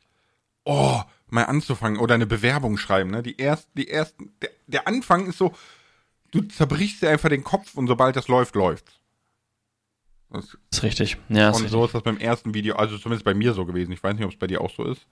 [0.64, 5.26] oh, mal anzufangen oder eine Bewerbung schreiben, ne, die ersten, die ersten, der, der Anfang
[5.26, 5.54] ist so,
[6.30, 9.00] du zerbrichst dir einfach den Kopf und sobald das läuft, läuft's.
[10.30, 11.16] Das, Ist richtig.
[11.28, 11.70] Ja, ist und richtig.
[11.70, 13.92] so ist das beim ersten Video, also zumindest bei mir so gewesen.
[13.92, 15.06] Ich weiß nicht, ob es bei dir auch so ist.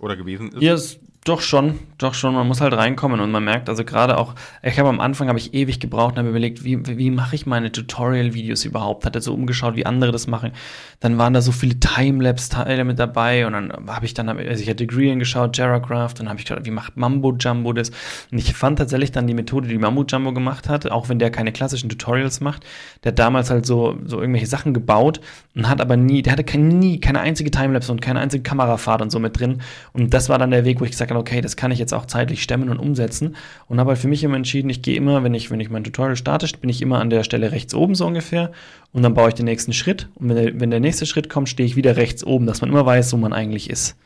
[0.00, 0.62] Oder gewesen ist?
[0.62, 2.34] Ja, ist doch schon, doch schon.
[2.34, 5.38] Man muss halt reinkommen und man merkt, also gerade auch, ich habe am Anfang habe
[5.38, 9.06] ich ewig gebraucht und habe überlegt, wie, wie mache ich meine Tutorial-Videos überhaupt?
[9.06, 10.52] Hatte so umgeschaut, wie andere das machen.
[11.00, 14.68] Dann waren da so viele Timelapse-Teile mit dabei und dann habe ich dann, also ich
[14.68, 17.90] hatte Green geschaut, Jaracraft, und dann habe ich geschaut, wie macht Mambo Jumbo das?
[18.30, 21.30] Und ich fand tatsächlich dann die Methode, die Mambo Jumbo gemacht hat, auch wenn der
[21.30, 22.64] keine klassischen Tutorials macht,
[23.02, 25.22] der hat damals halt so, so irgendwelche Sachen gebaut
[25.54, 29.00] und hat aber nie, der hatte kein, nie, keine einzige Timelapse und keine einzige Kamerafahrt
[29.00, 29.62] und so mit drin.
[29.94, 31.94] Und das war dann der Weg, wo ich gesagt habe, okay, das kann ich jetzt
[31.94, 33.36] auch zeitlich stemmen und umsetzen.
[33.68, 35.84] Und habe halt für mich immer entschieden, ich gehe immer, wenn ich, wenn ich mein
[35.84, 38.50] Tutorial starte, bin ich immer an der Stelle rechts oben so ungefähr.
[38.92, 40.08] Und dann baue ich den nächsten Schritt.
[40.16, 42.70] Und wenn der, wenn der nächste Schritt kommt, stehe ich wieder rechts oben, dass man
[42.70, 43.96] immer weiß, wo man eigentlich ist.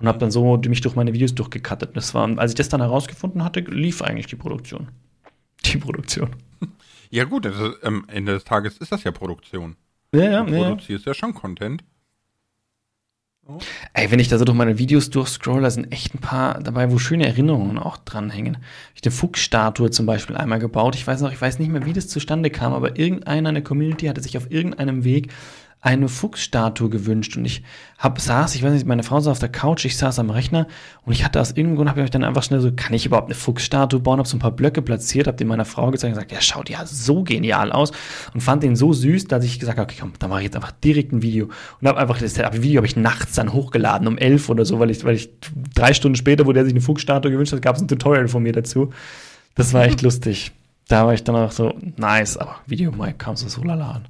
[0.00, 1.96] Und habe dann so mich durch meine Videos durchgekattet.
[1.96, 4.88] Das war, als ich das dann herausgefunden hatte, lief eigentlich die Produktion.
[5.64, 6.30] Die Produktion.
[7.10, 9.76] Ja, gut, also am Ende des Tages ist das ja Produktion.
[10.12, 10.68] Ja, ja, Du ja.
[10.68, 11.84] produzierst ja schon Content.
[13.94, 16.90] Ey, wenn ich da so durch meine Videos durchscroll, da sind echt ein paar dabei,
[16.90, 18.58] wo schöne Erinnerungen auch dranhängen.
[18.94, 20.94] Ich eine Fuchsstatue zum Beispiel einmal gebaut.
[20.94, 23.64] Ich weiß noch, ich weiß nicht mehr, wie das zustande kam, aber irgendeiner in der
[23.64, 25.32] Community hatte sich auf irgendeinem Weg
[25.80, 27.62] eine Fuchsstatue gewünscht und ich
[27.98, 30.66] hab, saß, ich weiß nicht, meine Frau saß auf der Couch, ich saß am Rechner
[31.04, 33.28] und ich hatte aus irgendeinem Grund, habe ich dann einfach schnell so, kann ich überhaupt
[33.28, 36.14] eine Fuchsstatue bauen, habe so ein paar Blöcke platziert, habe die meiner Frau gezeigt und
[36.14, 37.92] gesagt, ja, schaut ja so genial aus
[38.34, 40.56] und fand den so süß, dass ich gesagt habe, okay, komm, da mache ich jetzt
[40.56, 41.48] einfach direkt ein Video
[41.80, 44.80] und habe einfach das das Video habe ich nachts dann hochgeladen um elf oder so,
[44.80, 45.30] weil ich, weil ich
[45.74, 48.42] drei Stunden später, wo der sich eine Fuchsstatue gewünscht hat, gab es ein Tutorial von
[48.42, 48.92] mir dazu.
[49.54, 50.50] Das war echt lustig.
[50.88, 54.08] Da war ich dann auch so, nice, aber Video Mike kam so so lala an.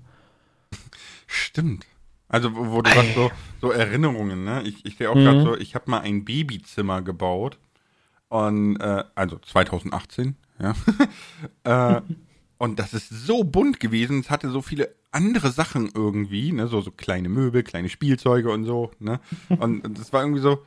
[1.28, 1.86] Stimmt.
[2.28, 4.62] Also, wo, du sagst, so, so Erinnerungen, ne?
[4.64, 5.24] Ich, ich sehe auch Mhm.
[5.24, 7.58] gerade so, ich habe mal ein Babyzimmer gebaut.
[8.28, 10.74] Und, äh, also 2018, ja.
[11.96, 12.02] äh,
[12.58, 16.66] und das ist so bunt gewesen, es hatte so viele andere Sachen irgendwie, ne?
[16.68, 19.20] So, so kleine Möbel, kleine Spielzeuge und so, ne?
[19.48, 20.62] Und das war irgendwie so,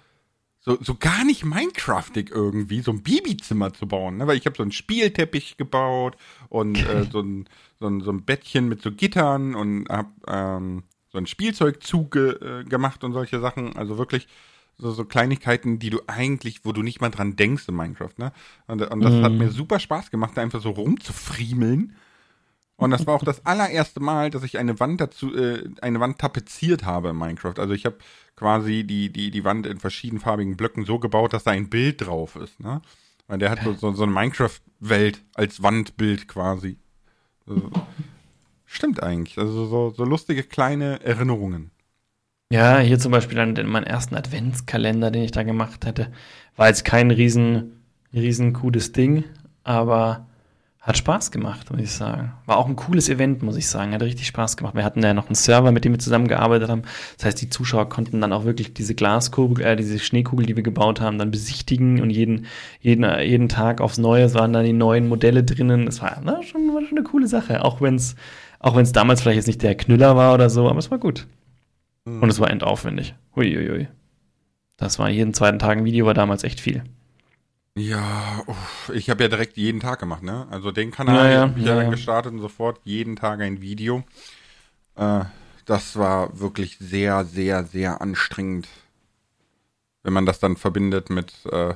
[0.61, 4.25] so, so gar nicht Minecraftig irgendwie, so ein Babyzimmer zu bauen, ne?
[4.25, 6.15] Weil ich habe so einen Spielteppich gebaut
[6.49, 7.47] und äh, so, ein,
[7.81, 12.63] so, ein, so ein Bettchen mit so Gittern und hab ähm, so einen Spielzeugzug äh,
[12.63, 13.75] gemacht und solche Sachen.
[13.75, 14.27] Also wirklich
[14.77, 18.31] so, so Kleinigkeiten, die du eigentlich, wo du nicht mal dran denkst in Minecraft, ne?
[18.67, 21.95] Und, und das hat mir super Spaß gemacht, da einfach so rumzufriemeln.
[22.77, 26.19] Und das war auch das allererste Mal, dass ich eine Wand dazu, äh, eine Wand
[26.19, 27.57] tapeziert habe in Minecraft.
[27.57, 27.97] Also ich habe
[28.35, 32.35] quasi die, die, die Wand in verschiedenfarbigen Blöcken so gebaut, dass da ein Bild drauf
[32.35, 32.81] ist, ne?
[33.27, 36.77] Weil der hat so, so, so eine Minecraft-Welt als Wandbild quasi.
[37.45, 37.69] So,
[38.65, 39.37] stimmt eigentlich.
[39.37, 41.71] Also so, so lustige kleine Erinnerungen.
[42.51, 46.11] Ja, hier zum Beispiel dann den, meinen ersten Adventskalender, den ich da gemacht hätte.
[46.57, 47.81] War jetzt kein riesen,
[48.13, 49.23] riesen cooles Ding,
[49.63, 50.27] aber
[50.81, 52.33] hat Spaß gemacht, muss ich sagen.
[52.47, 53.93] War auch ein cooles Event, muss ich sagen.
[53.93, 54.73] Hat richtig Spaß gemacht.
[54.73, 56.81] Wir hatten ja noch einen Server, mit dem wir zusammengearbeitet haben.
[57.17, 60.63] Das heißt, die Zuschauer konnten dann auch wirklich diese Glaskugel, äh, diese Schneekugel, die wir
[60.63, 62.47] gebaut haben, dann besichtigen und jeden,
[62.79, 65.87] jeden, jeden Tag aufs Neue waren dann die neuen Modelle drinnen.
[65.87, 67.63] Es war, na, schon, war schon eine coole Sache.
[67.63, 68.15] Auch wenn es
[68.61, 71.27] auch wenn's damals vielleicht jetzt nicht der Knüller war oder so, aber es war gut.
[72.05, 73.15] Und es war endaufwendig.
[73.35, 73.87] Huiuiui.
[74.77, 76.83] Das war jeden zweiten Tag ein Video, war damals echt viel.
[77.77, 80.45] Ja, uff, ich habe ja direkt jeden Tag gemacht, ne?
[80.51, 83.39] Also den Kanal Ja, ja, habe ich ja, ja, dann gestartet und sofort jeden Tag
[83.41, 84.03] ein Video.
[84.95, 85.25] Äh,
[85.65, 88.67] das war wirklich sehr, sehr, sehr anstrengend.
[90.03, 91.75] Wenn man das dann verbindet mit äh,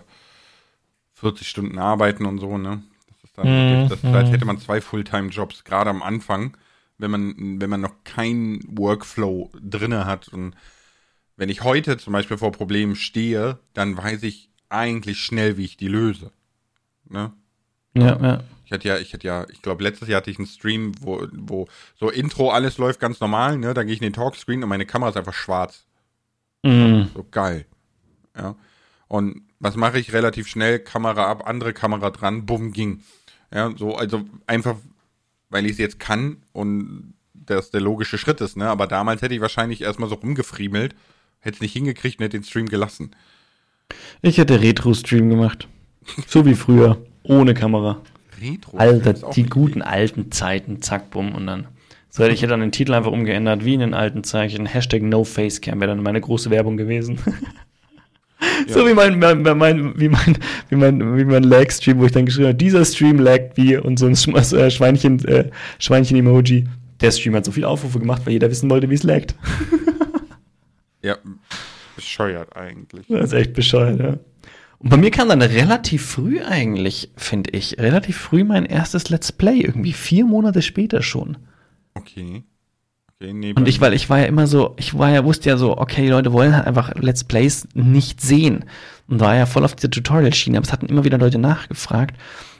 [1.14, 2.84] 40 Stunden Arbeiten und so, ne?
[3.10, 4.34] Das ist dann Mhm, wirklich, das ist, als mhm.
[4.34, 6.58] hätte man zwei Fulltime-Jobs, gerade am Anfang,
[6.98, 10.28] wenn man, wenn man noch keinen Workflow drinne hat.
[10.30, 10.56] Und
[11.38, 15.78] wenn ich heute zum Beispiel vor Problemen stehe, dann weiß ich eigentlich schnell, wie ich
[15.78, 16.32] die löse.
[17.10, 17.34] Ne?
[17.94, 18.44] Ja, ja.
[18.66, 21.28] Ich hatte ja, ich hatte ja, ich glaube, letztes Jahr hatte ich einen Stream, wo,
[21.32, 21.68] wo
[22.00, 23.74] so Intro, alles läuft ganz normal, ne?
[23.74, 25.86] Dann gehe ich in den Talkscreen und meine Kamera ist einfach schwarz.
[26.64, 27.10] Mhm.
[27.14, 27.66] So geil.
[28.36, 28.56] Ja.
[29.08, 30.80] Und was mache ich relativ schnell?
[30.80, 33.04] Kamera ab, andere Kamera dran, bumm, ging.
[33.54, 34.76] Ja, so, also einfach,
[35.50, 38.68] weil ich es jetzt kann und das der logische Schritt ist, ne?
[38.68, 40.96] Aber damals hätte ich wahrscheinlich erstmal so rumgefriemelt,
[41.40, 43.12] hätte es nicht hingekriegt und hätte den Stream gelassen.
[44.22, 45.68] Ich hätte Retro-Stream gemacht.
[46.28, 46.98] So wie früher.
[47.24, 48.02] Ohne Kamera.
[48.42, 48.78] Retro.
[48.78, 49.88] Alter, auch die guten Idee.
[49.90, 50.82] alten Zeiten.
[50.82, 51.34] Zack, bumm.
[51.34, 51.68] Und dann.
[52.10, 54.66] So hätte ich hätte dann den Titel einfach umgeändert, wie in den alten Zeichen.
[54.66, 57.20] Hashtag NoFacecam wäre dann meine große Werbung gewesen.
[58.68, 60.38] So wie mein, mein, mein, wie mein,
[60.70, 63.98] wie mein, wie mein Lag-Stream, wo ich dann geschrieben habe, dieser Stream laggt wie und
[63.98, 66.66] so ein Sch- äh, Schweinchen, äh, Schweinchen-Emoji.
[67.02, 69.36] Der Stream hat so viele Aufrufe gemacht, weil jeder wissen wollte, wie es laggt.
[71.02, 71.18] Ja,
[71.96, 73.08] bescheuert eigentlich.
[73.08, 74.18] Das ist echt bescheuert, ja.
[74.78, 79.32] Und bei mir kam dann relativ früh eigentlich, finde ich, relativ früh mein erstes Let's
[79.32, 81.38] Play, irgendwie vier Monate später schon.
[81.94, 82.44] Okay.
[83.18, 85.58] Okay, nee, Und ich, weil ich war ja immer so, ich war ja, wusste ja
[85.58, 88.66] so, okay, die Leute wollen halt einfach Let's Plays nicht sehen.
[89.08, 92.18] Und war ja voll auf dieser Tutorial-Schiene, aber es hatten immer wieder Leute nachgefragt.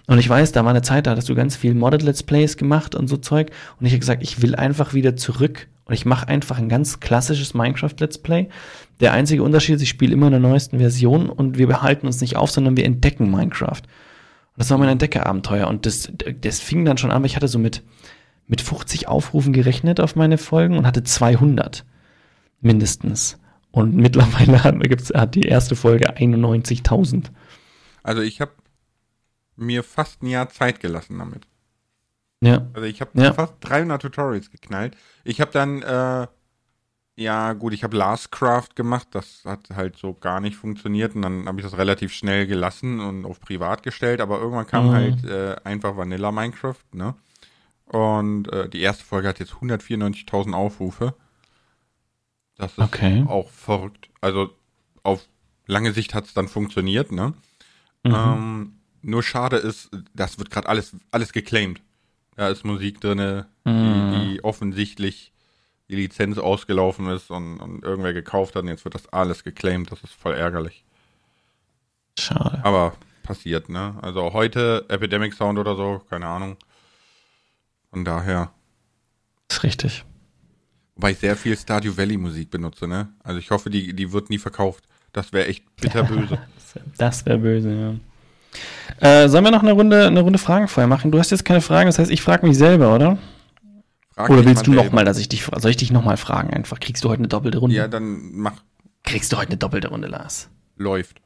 [0.08, 2.58] Und ich weiß, da war eine Zeit, da hattest du ganz viel Modded Let's Plays
[2.58, 3.52] gemacht und so Zeug.
[3.80, 5.68] Und ich habe gesagt, ich will einfach wieder zurück.
[5.86, 8.50] Und ich mache einfach ein ganz klassisches Minecraft Let's Play.
[9.00, 12.22] Der einzige Unterschied ist, ich spiele immer in der neuesten Version und wir behalten uns
[12.22, 13.82] nicht auf, sondern wir entdecken Minecraft.
[13.82, 15.68] Und das war mein Entdeckerabenteuer.
[15.68, 16.12] Und das,
[16.42, 17.84] das fing dann schon an, weil ich hatte so mit,
[18.48, 21.86] mit 50 Aufrufen gerechnet auf meine Folgen und hatte 200
[22.62, 23.38] mindestens.
[23.70, 27.26] Und mittlerweile hat, gibt's, hat die erste Folge 91.000.
[28.02, 28.54] Also ich habe
[29.56, 31.48] mir fast ein Jahr Zeit gelassen damit.
[32.46, 32.68] Ja.
[32.74, 33.34] Also ich habe Ja.
[33.34, 34.96] fast 300 Tutorials geknallt.
[35.24, 36.28] Ich habe dann, äh,
[37.16, 39.08] ja gut, ich habe Lastcraft gemacht.
[39.12, 41.16] Das hat halt so gar nicht funktioniert.
[41.16, 44.22] Und dann habe ich das relativ schnell gelassen und auf privat gestellt.
[44.22, 44.92] Aber irgendwann kam Mhm.
[44.92, 47.16] halt äh, einfach Vanilla Minecraft, ne?
[47.86, 51.16] Und äh, die erste Folge hat jetzt 194.000 Aufrufe.
[52.58, 53.24] Das ist Okay.
[53.28, 54.10] auch verrückt.
[54.22, 54.50] Also
[55.04, 55.22] auf
[55.68, 57.34] lange Sicht hat es dann funktioniert, ne?
[58.04, 58.14] Mhm.
[58.14, 61.82] Ähm, nur schade ist, das wird gerade alles, alles geclaimed.
[62.36, 64.12] Da ist Musik drinne, Mhm.
[64.14, 65.32] die, die offensichtlich
[65.90, 69.92] die Lizenz ausgelaufen ist und, und irgendwer gekauft hat und jetzt wird das alles geclaimed.
[69.92, 70.84] Das ist voll ärgerlich.
[72.20, 72.60] Schade.
[72.64, 73.96] Aber passiert, ne?
[74.02, 76.58] Also heute Epidemic Sound oder so, keine Ahnung.
[77.92, 78.52] Von daher.
[79.50, 80.06] ist richtig.
[80.96, 83.10] Wobei ich sehr viel Stardew Valley Musik benutze, ne?
[83.24, 84.86] Also ich hoffe, die, die wird nie verkauft.
[85.12, 86.40] Das wäre echt bitterböse.
[86.98, 87.96] Das wäre böse, ja.
[89.00, 91.12] Äh, sollen wir noch eine Runde, eine Runde Fragen vorher machen?
[91.12, 93.18] Du hast jetzt keine Fragen, das heißt, ich frage mich selber, oder?
[94.14, 96.80] Frag Oder willst du nochmal, dass ich dich fra- Soll ich dich nochmal fragen einfach?
[96.80, 97.76] Kriegst du heute eine doppelte Runde?
[97.76, 98.54] Ja, dann mach.
[99.04, 100.50] Kriegst du heute eine doppelte Runde, Lars?
[100.78, 101.18] Läuft.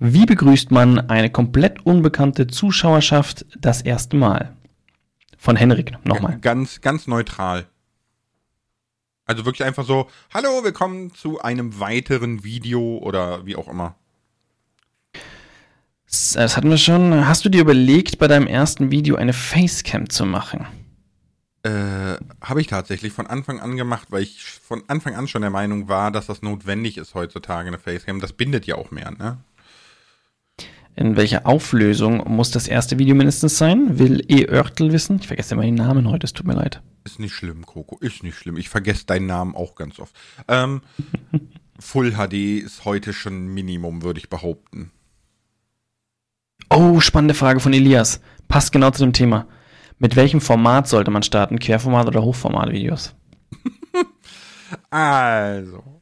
[0.00, 4.52] Wie begrüßt man eine komplett unbekannte Zuschauerschaft das erste Mal?
[5.38, 6.38] Von Henrik nochmal.
[6.40, 7.66] Ganz, ganz neutral.
[9.32, 13.94] Also wirklich einfach so, hallo, willkommen zu einem weiteren Video oder wie auch immer.
[16.06, 17.26] S- Das hatten wir schon.
[17.26, 20.66] Hast du dir überlegt, bei deinem ersten Video eine Facecam zu machen?
[21.62, 25.50] Äh, habe ich tatsächlich von Anfang an gemacht, weil ich von Anfang an schon der
[25.50, 28.20] Meinung war, dass das notwendig ist heutzutage, eine Facecam.
[28.20, 29.38] Das bindet ja auch mehr, ne?
[30.94, 33.98] In welcher Auflösung muss das erste Video mindestens sein?
[33.98, 34.46] Will E.
[34.48, 35.18] Oertel wissen?
[35.20, 36.82] Ich vergesse immer den Namen heute, es tut mir leid.
[37.04, 38.58] Ist nicht schlimm, Coco, ist nicht schlimm.
[38.58, 40.14] Ich vergesse deinen Namen auch ganz oft.
[40.48, 40.82] Ähm,
[41.80, 44.92] Full HD ist heute schon Minimum, würde ich behaupten.
[46.70, 48.20] Oh, spannende Frage von Elias.
[48.48, 49.46] Passt genau zu dem Thema.
[49.98, 51.58] Mit welchem Format sollte man starten?
[51.58, 53.14] Querformat oder Hochformat-Videos?
[54.88, 56.00] Also,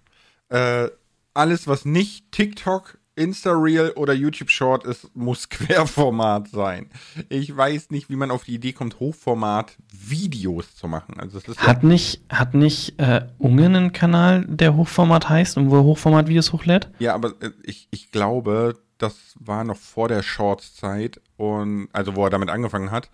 [0.49, 0.88] äh,
[1.34, 6.90] alles, was nicht TikTok, Insta-Reel oder YouTube Short ist, muss Querformat sein.
[7.28, 11.18] Ich weiß nicht, wie man auf die Idee kommt, Hochformat-Videos zu machen.
[11.18, 15.56] Also, das ist ja, Hat nicht, hat nicht äh, Ungen einen Kanal, der Hochformat heißt
[15.56, 16.90] und wo er Hochformat-Videos hochlädt?
[16.98, 22.24] ja, aber äh, ich, ich glaube, das war noch vor der Shorts-Zeit und, also, wo
[22.24, 23.11] er damit angefangen hat.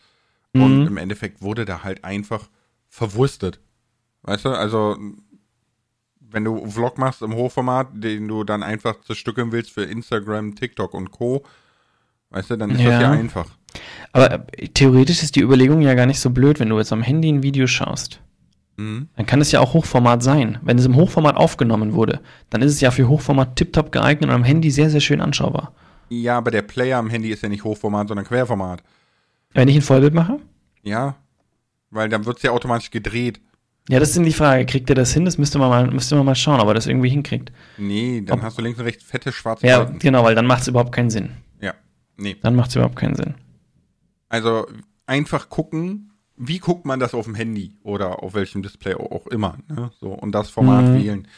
[0.53, 0.87] Und Mhm.
[0.87, 2.49] im Endeffekt wurde da halt einfach
[2.89, 3.61] verwurstet.
[4.23, 4.97] Weißt du, also,
[6.31, 10.95] wenn du Vlog machst im Hochformat, den du dann einfach zerstückeln willst für Instagram, TikTok
[10.95, 11.43] und Co.,
[12.31, 13.01] weißt du, dann ist das Ja.
[13.03, 13.47] ja einfach.
[14.13, 17.03] Aber äh, theoretisch ist die Überlegung ja gar nicht so blöd, wenn du jetzt am
[17.03, 18.21] Handy ein Video schaust.
[18.77, 19.09] Mhm.
[19.17, 20.59] Dann kann es ja auch Hochformat sein.
[20.63, 22.21] Wenn es im Hochformat aufgenommen wurde,
[22.51, 25.73] dann ist es ja für Hochformat tiptop geeignet und am Handy sehr, sehr schön anschaubar.
[26.09, 28.83] Ja, aber der Player am Handy ist ja nicht Hochformat, sondern Querformat.
[29.53, 30.39] Wenn ich ein Vollbild mache?
[30.83, 31.17] Ja,
[31.91, 33.41] weil dann wird's ja automatisch gedreht.
[33.89, 34.67] Ja, das ist die Frage.
[34.67, 35.25] Kriegt ihr das hin?
[35.25, 37.53] Das müsste man mal, müsste man mal schauen, ob er das irgendwie hinkriegt.
[37.79, 39.99] Nee, dann Ob- hast du links und rechts fette schwarze Ja, Balken.
[40.01, 41.31] genau, weil dann macht es überhaupt keinen Sinn.
[41.61, 41.75] Ja,
[42.17, 42.37] nee.
[42.43, 43.35] Dann macht es überhaupt keinen Sinn.
[44.29, 44.67] Also
[45.07, 49.57] einfach gucken, wie guckt man das auf dem Handy oder auf welchem Display auch immer.
[49.69, 49.91] Ne?
[50.01, 50.95] So, und das Format Mhm.
[50.99, 51.29] wählen.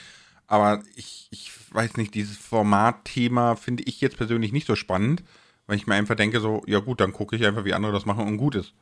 [0.47, 5.23] Aber ich, ich weiß nicht, dieses Formatthema finde ich jetzt persönlich nicht so spannend,
[5.67, 8.07] weil ich mir einfach denke, so, ja gut, dann gucke ich einfach, wie andere das
[8.07, 8.73] machen und gut ist.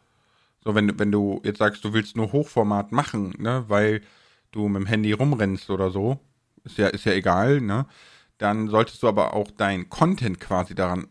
[0.67, 4.03] So, wenn, wenn du jetzt sagst, du willst nur Hochformat machen, ne, weil
[4.51, 6.19] du mit dem Handy rumrennst oder so,
[6.65, 7.87] ist ja, ist ja egal, ne,
[8.39, 11.07] dann solltest du aber auch dein Content quasi daran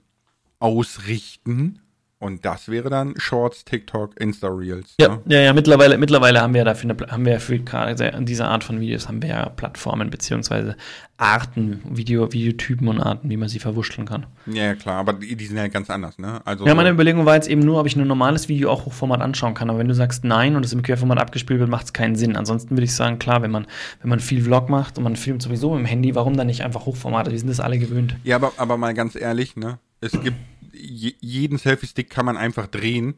[0.60, 1.80] ausrichten.
[2.26, 4.95] Und das wäre dann Shorts, TikTok, Insta-Reels.
[4.99, 5.21] Ja, Ne?
[5.28, 8.80] ja, ja, mittlerweile, mittlerweile haben wir ja dafür eine, haben wir für diese Art von
[8.80, 10.76] Videos haben wir ja Plattformen beziehungsweise
[11.17, 14.26] Arten, Video, Videotypen und Arten, wie man sie verwurschteln kann.
[14.47, 16.41] Ja, klar, aber die, die sind ja ganz anders, ne?
[16.45, 19.21] Also Ja, meine Überlegung war jetzt eben nur, ob ich ein normales Video auch Hochformat
[19.21, 19.69] anschauen kann.
[19.69, 22.36] Aber wenn du sagst nein und es im Querformat abgespielt wird, macht es keinen Sinn.
[22.36, 23.67] Ansonsten würde ich sagen, klar, wenn man,
[24.01, 26.63] wenn man viel Vlog macht und man filmt sowieso mit dem Handy, warum dann nicht
[26.63, 27.30] einfach Hochformat?
[27.32, 28.15] Wir sind das alle gewöhnt.
[28.23, 29.78] ja aber, aber mal ganz ehrlich, ne?
[30.01, 30.38] Es gibt,
[30.78, 33.15] jeden Selfie-Stick kann man einfach drehen.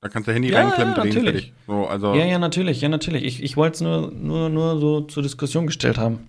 [0.00, 1.42] Da kannst du Handy Ja, reinklemmen, ja, drehen, natürlich.
[1.46, 1.52] fertig.
[1.66, 3.24] So, also, Ja, ja, natürlich, ja, natürlich.
[3.24, 6.28] Ich, ich wollte es nur, nur, nur so zur Diskussion gestellt haben.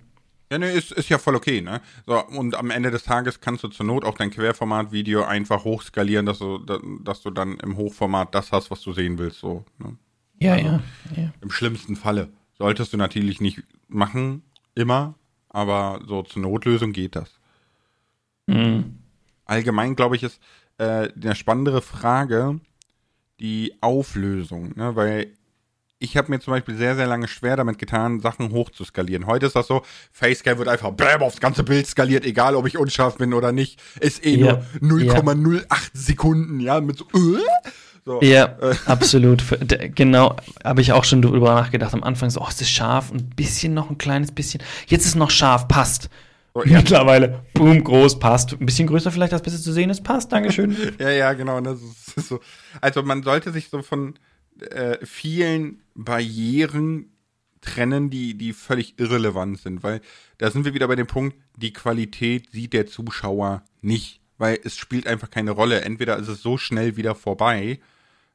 [0.50, 1.80] Ja, ne, ist, ist ja voll okay, ne?
[2.06, 6.26] So, und am Ende des Tages kannst du zur Not auch dein Querformat-Video einfach hochskalieren,
[6.26, 9.64] dass du, da- dass du dann im Hochformat das hast, was du sehen willst, so,
[9.78, 9.96] ne?
[10.40, 10.80] Ja, Also- ja,
[11.16, 11.32] ja.
[11.40, 12.30] Im schlimmsten Falle.
[12.58, 14.42] Solltest du natürlich nicht machen,
[14.74, 15.14] immer,
[15.48, 17.30] aber so zur Notlösung geht das.
[18.48, 18.96] Mhm.
[19.50, 20.38] Allgemein, glaube ich, ist
[20.78, 22.60] äh, eine spannendere Frage
[23.40, 24.94] die Auflösung, ne?
[24.96, 25.28] weil
[25.98, 29.26] ich habe mir zum Beispiel sehr, sehr lange schwer damit getan, Sachen hochzuskalieren.
[29.26, 29.82] Heute ist das so,
[30.12, 33.80] Facecam wird einfach bam, aufs ganze Bild skaliert, egal ob ich unscharf bin oder nicht.
[34.00, 34.62] Ist eh Ja.
[34.80, 35.14] nur Ja.
[35.14, 37.40] 0,08 Sekunden, ja, mit so, äh?
[38.04, 38.20] so.
[38.22, 39.42] Ja, absolut.
[39.42, 41.92] Für- d- Genau, habe ich auch schon drüber nachgedacht.
[41.92, 44.62] Am Anfang so, oh, es ist scharf, ein bisschen noch ein kleines bisschen.
[44.86, 46.08] Jetzt ist noch scharf, passt.
[46.54, 46.78] So, ja.
[46.78, 48.52] Mittlerweile, boom, groß, passt.
[48.52, 50.32] Ein bisschen größer vielleicht, dass besser zu sehen ist, passt.
[50.32, 50.76] Dankeschön.
[50.98, 51.58] Ja, ja, genau.
[51.58, 52.40] Ist so.
[52.80, 54.14] Also man sollte sich so von
[54.70, 57.12] äh, vielen Barrieren
[57.60, 60.00] trennen, die, die völlig irrelevant sind, weil
[60.38, 64.76] da sind wir wieder bei dem Punkt, die Qualität sieht der Zuschauer nicht, weil es
[64.76, 65.82] spielt einfach keine Rolle.
[65.82, 67.78] Entweder ist es so schnell wieder vorbei,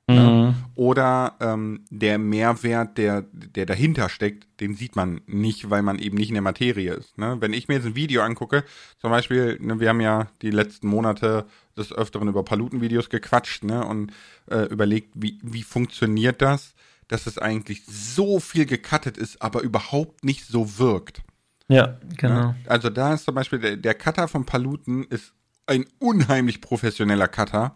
[0.08, 0.53] Mhm.
[0.76, 6.16] oder ähm, der Mehrwert, der, der dahinter steckt, den sieht man nicht, weil man eben
[6.16, 7.18] nicht in der Materie ist.
[7.18, 7.38] Ne?
[7.39, 8.64] Wenn ich mir jetzt ein Video angucke,
[8.99, 11.45] zum Beispiel, ne, wir haben ja die letzten Monate
[11.76, 13.84] des Öfteren über Paluten-Videos gequatscht ne?
[13.84, 14.12] und
[14.47, 16.76] äh, überlegt, wie, wie funktioniert das,
[17.08, 21.24] dass es eigentlich so viel gecuttet ist, aber überhaupt nicht so wirkt.
[21.68, 22.49] Ja, genau.
[22.49, 22.56] Ne?
[22.68, 25.34] Also da ist zum Beispiel der, der Cutter von Paluten ist
[25.66, 27.76] ein unheimlich professioneller Cutter,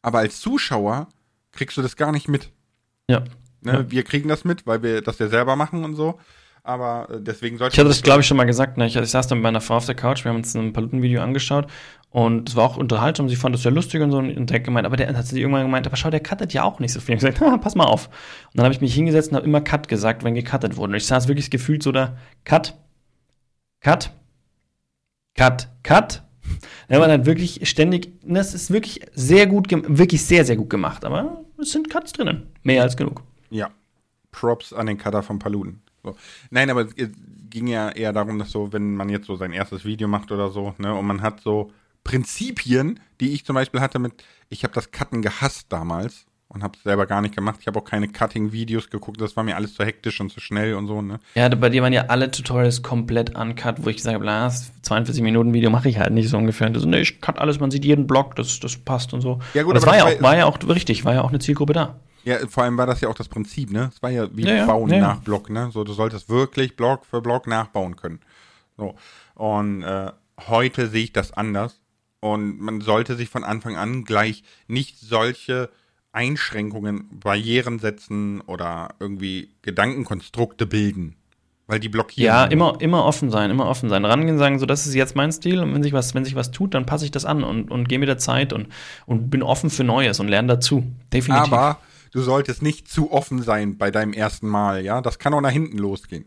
[0.00, 1.08] aber als Zuschauer
[1.56, 2.50] kriegst du das gar nicht mit.
[3.08, 3.24] Ja.
[3.60, 3.72] Ne?
[3.72, 3.90] Ja.
[3.90, 6.18] Wir kriegen das mit, weil wir das ja selber machen und so.
[6.62, 8.76] Aber äh, deswegen sollte Ich hatte das, glaube ich, schon mal gesagt.
[8.76, 8.86] Ne?
[8.86, 11.22] Ich, ich saß dann bei meiner Frau auf der Couch, wir haben uns ein Palutenvideo
[11.22, 11.68] angeschaut
[12.10, 13.28] und es war auch unterhaltsam.
[13.28, 14.18] Sie fand es sehr lustig und so.
[14.18, 16.80] Und der gemeint, aber der hat sie irgendwann gemeint, aber schau, der cuttet ja auch
[16.80, 17.14] nicht so viel.
[17.14, 18.06] Ich hab gesagt, ha, pass mal auf.
[18.06, 20.92] Und dann habe ich mich hingesetzt und habe immer Cut gesagt, wenn gecuttet wurde.
[20.92, 22.74] Und ich saß wirklich gefühlt so da, Cut,
[23.80, 24.10] Cut,
[25.36, 26.22] Cut, Cut.
[26.88, 31.04] Ja, man hat wirklich ständig, das ist wirklich sehr gut, wirklich sehr, sehr gut gemacht.
[31.04, 32.48] Aber es sind Cuts drinnen.
[32.62, 33.22] Mehr als genug.
[33.50, 33.70] Ja.
[34.32, 35.82] Props an den Cutter von Paluten.
[36.02, 36.16] So.
[36.50, 36.94] Nein, aber es
[37.50, 40.50] ging ja eher darum, dass so, wenn man jetzt so sein erstes Video macht oder
[40.50, 41.72] so, ne, und man hat so
[42.04, 46.76] Prinzipien, die ich zum Beispiel hatte mit, ich habe das Cutten gehasst damals und habe
[46.76, 47.58] es selber gar nicht gemacht.
[47.60, 50.74] Ich habe auch keine Cutting-Videos geguckt, das war mir alles zu hektisch und zu schnell
[50.74, 51.18] und so, ne.
[51.34, 55.22] Ja, bei dir waren ja alle Tutorials komplett uncut, wo ich gesagt habe, das 42
[55.22, 56.68] Minuten Video mache ich halt nicht so ungefähr.
[56.68, 59.40] Und so, nee, ich cut alles, man sieht jeden Block, das, das passt und so.
[59.54, 61.22] Ja, gut, und das aber war ja, das auch, war- ja auch richtig, war ja
[61.22, 62.00] auch eine Zielgruppe da.
[62.24, 63.90] Ja, vor allem war das ja auch das Prinzip, ne?
[63.94, 65.02] Es war ja wie Ja, ja, Bauen ja, ja.
[65.02, 65.70] nach Block, ne?
[65.72, 68.18] So, du solltest wirklich Block für Block nachbauen können.
[68.76, 68.96] So.
[69.34, 70.10] Und äh,
[70.48, 71.80] heute sehe ich das anders.
[72.20, 75.70] Und man sollte sich von Anfang an gleich nicht solche
[76.16, 81.16] Einschränkungen, Barrieren setzen oder irgendwie Gedankenkonstrukte bilden.
[81.68, 82.26] Weil die blockieren.
[82.26, 84.04] Ja, immer, immer offen sein, immer offen sein.
[84.04, 86.52] Rangehen, sagen, so, das ist jetzt mein Stil und wenn sich was, wenn sich was
[86.52, 88.68] tut, dann passe ich das an und, und gehe mit der Zeit und,
[89.04, 90.84] und bin offen für Neues und lerne dazu.
[91.12, 91.52] Definitiv.
[91.52, 91.80] Aber
[92.12, 95.00] du solltest nicht zu offen sein bei deinem ersten Mal, ja?
[95.00, 96.24] Das kann auch nach hinten losgehen.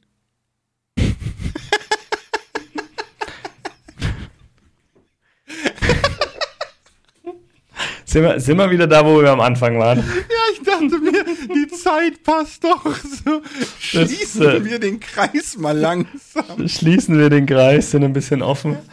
[8.09, 9.99] Sind, wir, sind wir wieder da, wo wir am Anfang waren?
[10.29, 13.41] Ja, ich dachte mir, die Zeit passt doch so.
[13.79, 16.67] Schließen äh, wir den Kreis mal langsam.
[16.67, 18.77] Schließen wir den Kreis, sind ein bisschen offen.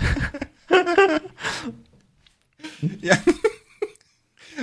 [3.01, 3.17] Ja.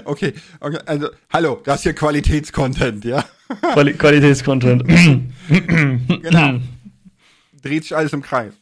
[0.05, 3.25] Okay, okay, also, hallo, das ist hier Qualitätscontent, ja?
[3.73, 4.83] Quali Qualitätscontent.
[5.49, 6.59] Genau.
[7.61, 8.53] Dreht sich alles im Kreis.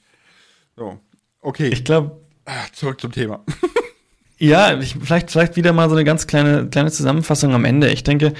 [0.76, 1.00] So,
[1.42, 3.44] okay, Ich glaube, Ah, zurück zum Thema.
[4.42, 7.90] Ja, ich, vielleicht, vielleicht wieder mal so eine ganz kleine, kleine Zusammenfassung am Ende.
[7.90, 8.34] Ich denke,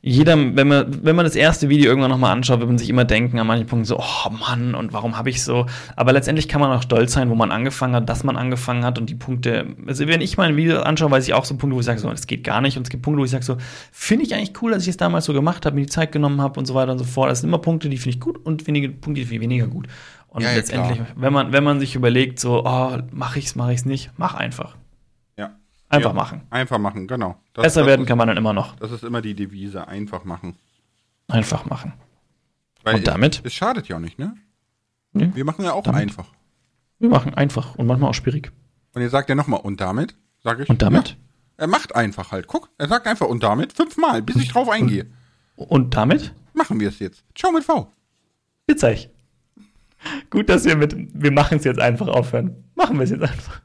[0.00, 3.04] jeder, wenn man, wenn man das erste Video irgendwann nochmal anschaut, wird man sich immer
[3.04, 5.66] denken an manchen Punkten so, oh Mann, und warum habe ich so?
[5.96, 9.00] Aber letztendlich kann man auch stolz sein, wo man angefangen hat, dass man angefangen hat
[9.00, 11.80] und die Punkte, also wenn ich mein Video anschaue, weiß ich auch so Punkte, wo
[11.80, 12.76] ich sage, so, das geht gar nicht.
[12.76, 13.56] Und es gibt Punkte, wo ich sage, so,
[13.90, 16.40] finde ich eigentlich cool, dass ich es damals so gemacht habe, mir die Zeit genommen
[16.40, 17.32] habe und so weiter und so fort.
[17.32, 19.66] Das sind immer Punkte, die finde ich gut und wenige Punkte, die finde ich weniger
[19.66, 19.88] gut.
[20.28, 21.08] Und Ja, ja, letztendlich, klar.
[21.16, 24.76] wenn man, wenn man sich überlegt, so, oh, mache ich's, mache ich's nicht, mach einfach.
[25.88, 26.14] Einfach ja.
[26.14, 26.42] machen.
[26.50, 27.40] Einfach machen, genau.
[27.54, 28.76] Das, Besser das werden ist, kann man dann immer noch.
[28.76, 30.56] Das ist immer die Devise, einfach machen.
[31.28, 31.94] Einfach machen.
[32.82, 33.36] Weil Und damit?
[33.40, 34.34] Es, es schadet ja auch nicht, ne?
[35.12, 35.30] Nee.
[35.34, 36.02] Wir machen ja auch Damit.
[36.02, 36.26] einfach.
[36.98, 38.52] Wir machen einfach und manchmal auch schwierig.
[38.94, 40.14] Und ihr sagt ja nochmal, und damit?
[40.42, 40.68] Sag ich.
[40.68, 41.10] Und damit?
[41.10, 41.16] Ja,
[41.58, 42.46] er macht einfach halt.
[42.46, 45.06] Guck, er sagt einfach, und damit fünfmal, bis ich drauf eingehe.
[45.56, 46.34] Und damit?
[46.52, 47.24] Machen wir es jetzt.
[47.34, 47.92] Ciao mit V.
[48.66, 49.10] Bitte ich.
[50.30, 52.64] Gut, dass wir mit, wir machen es jetzt einfach aufhören.
[52.74, 53.62] Machen wir es jetzt einfach.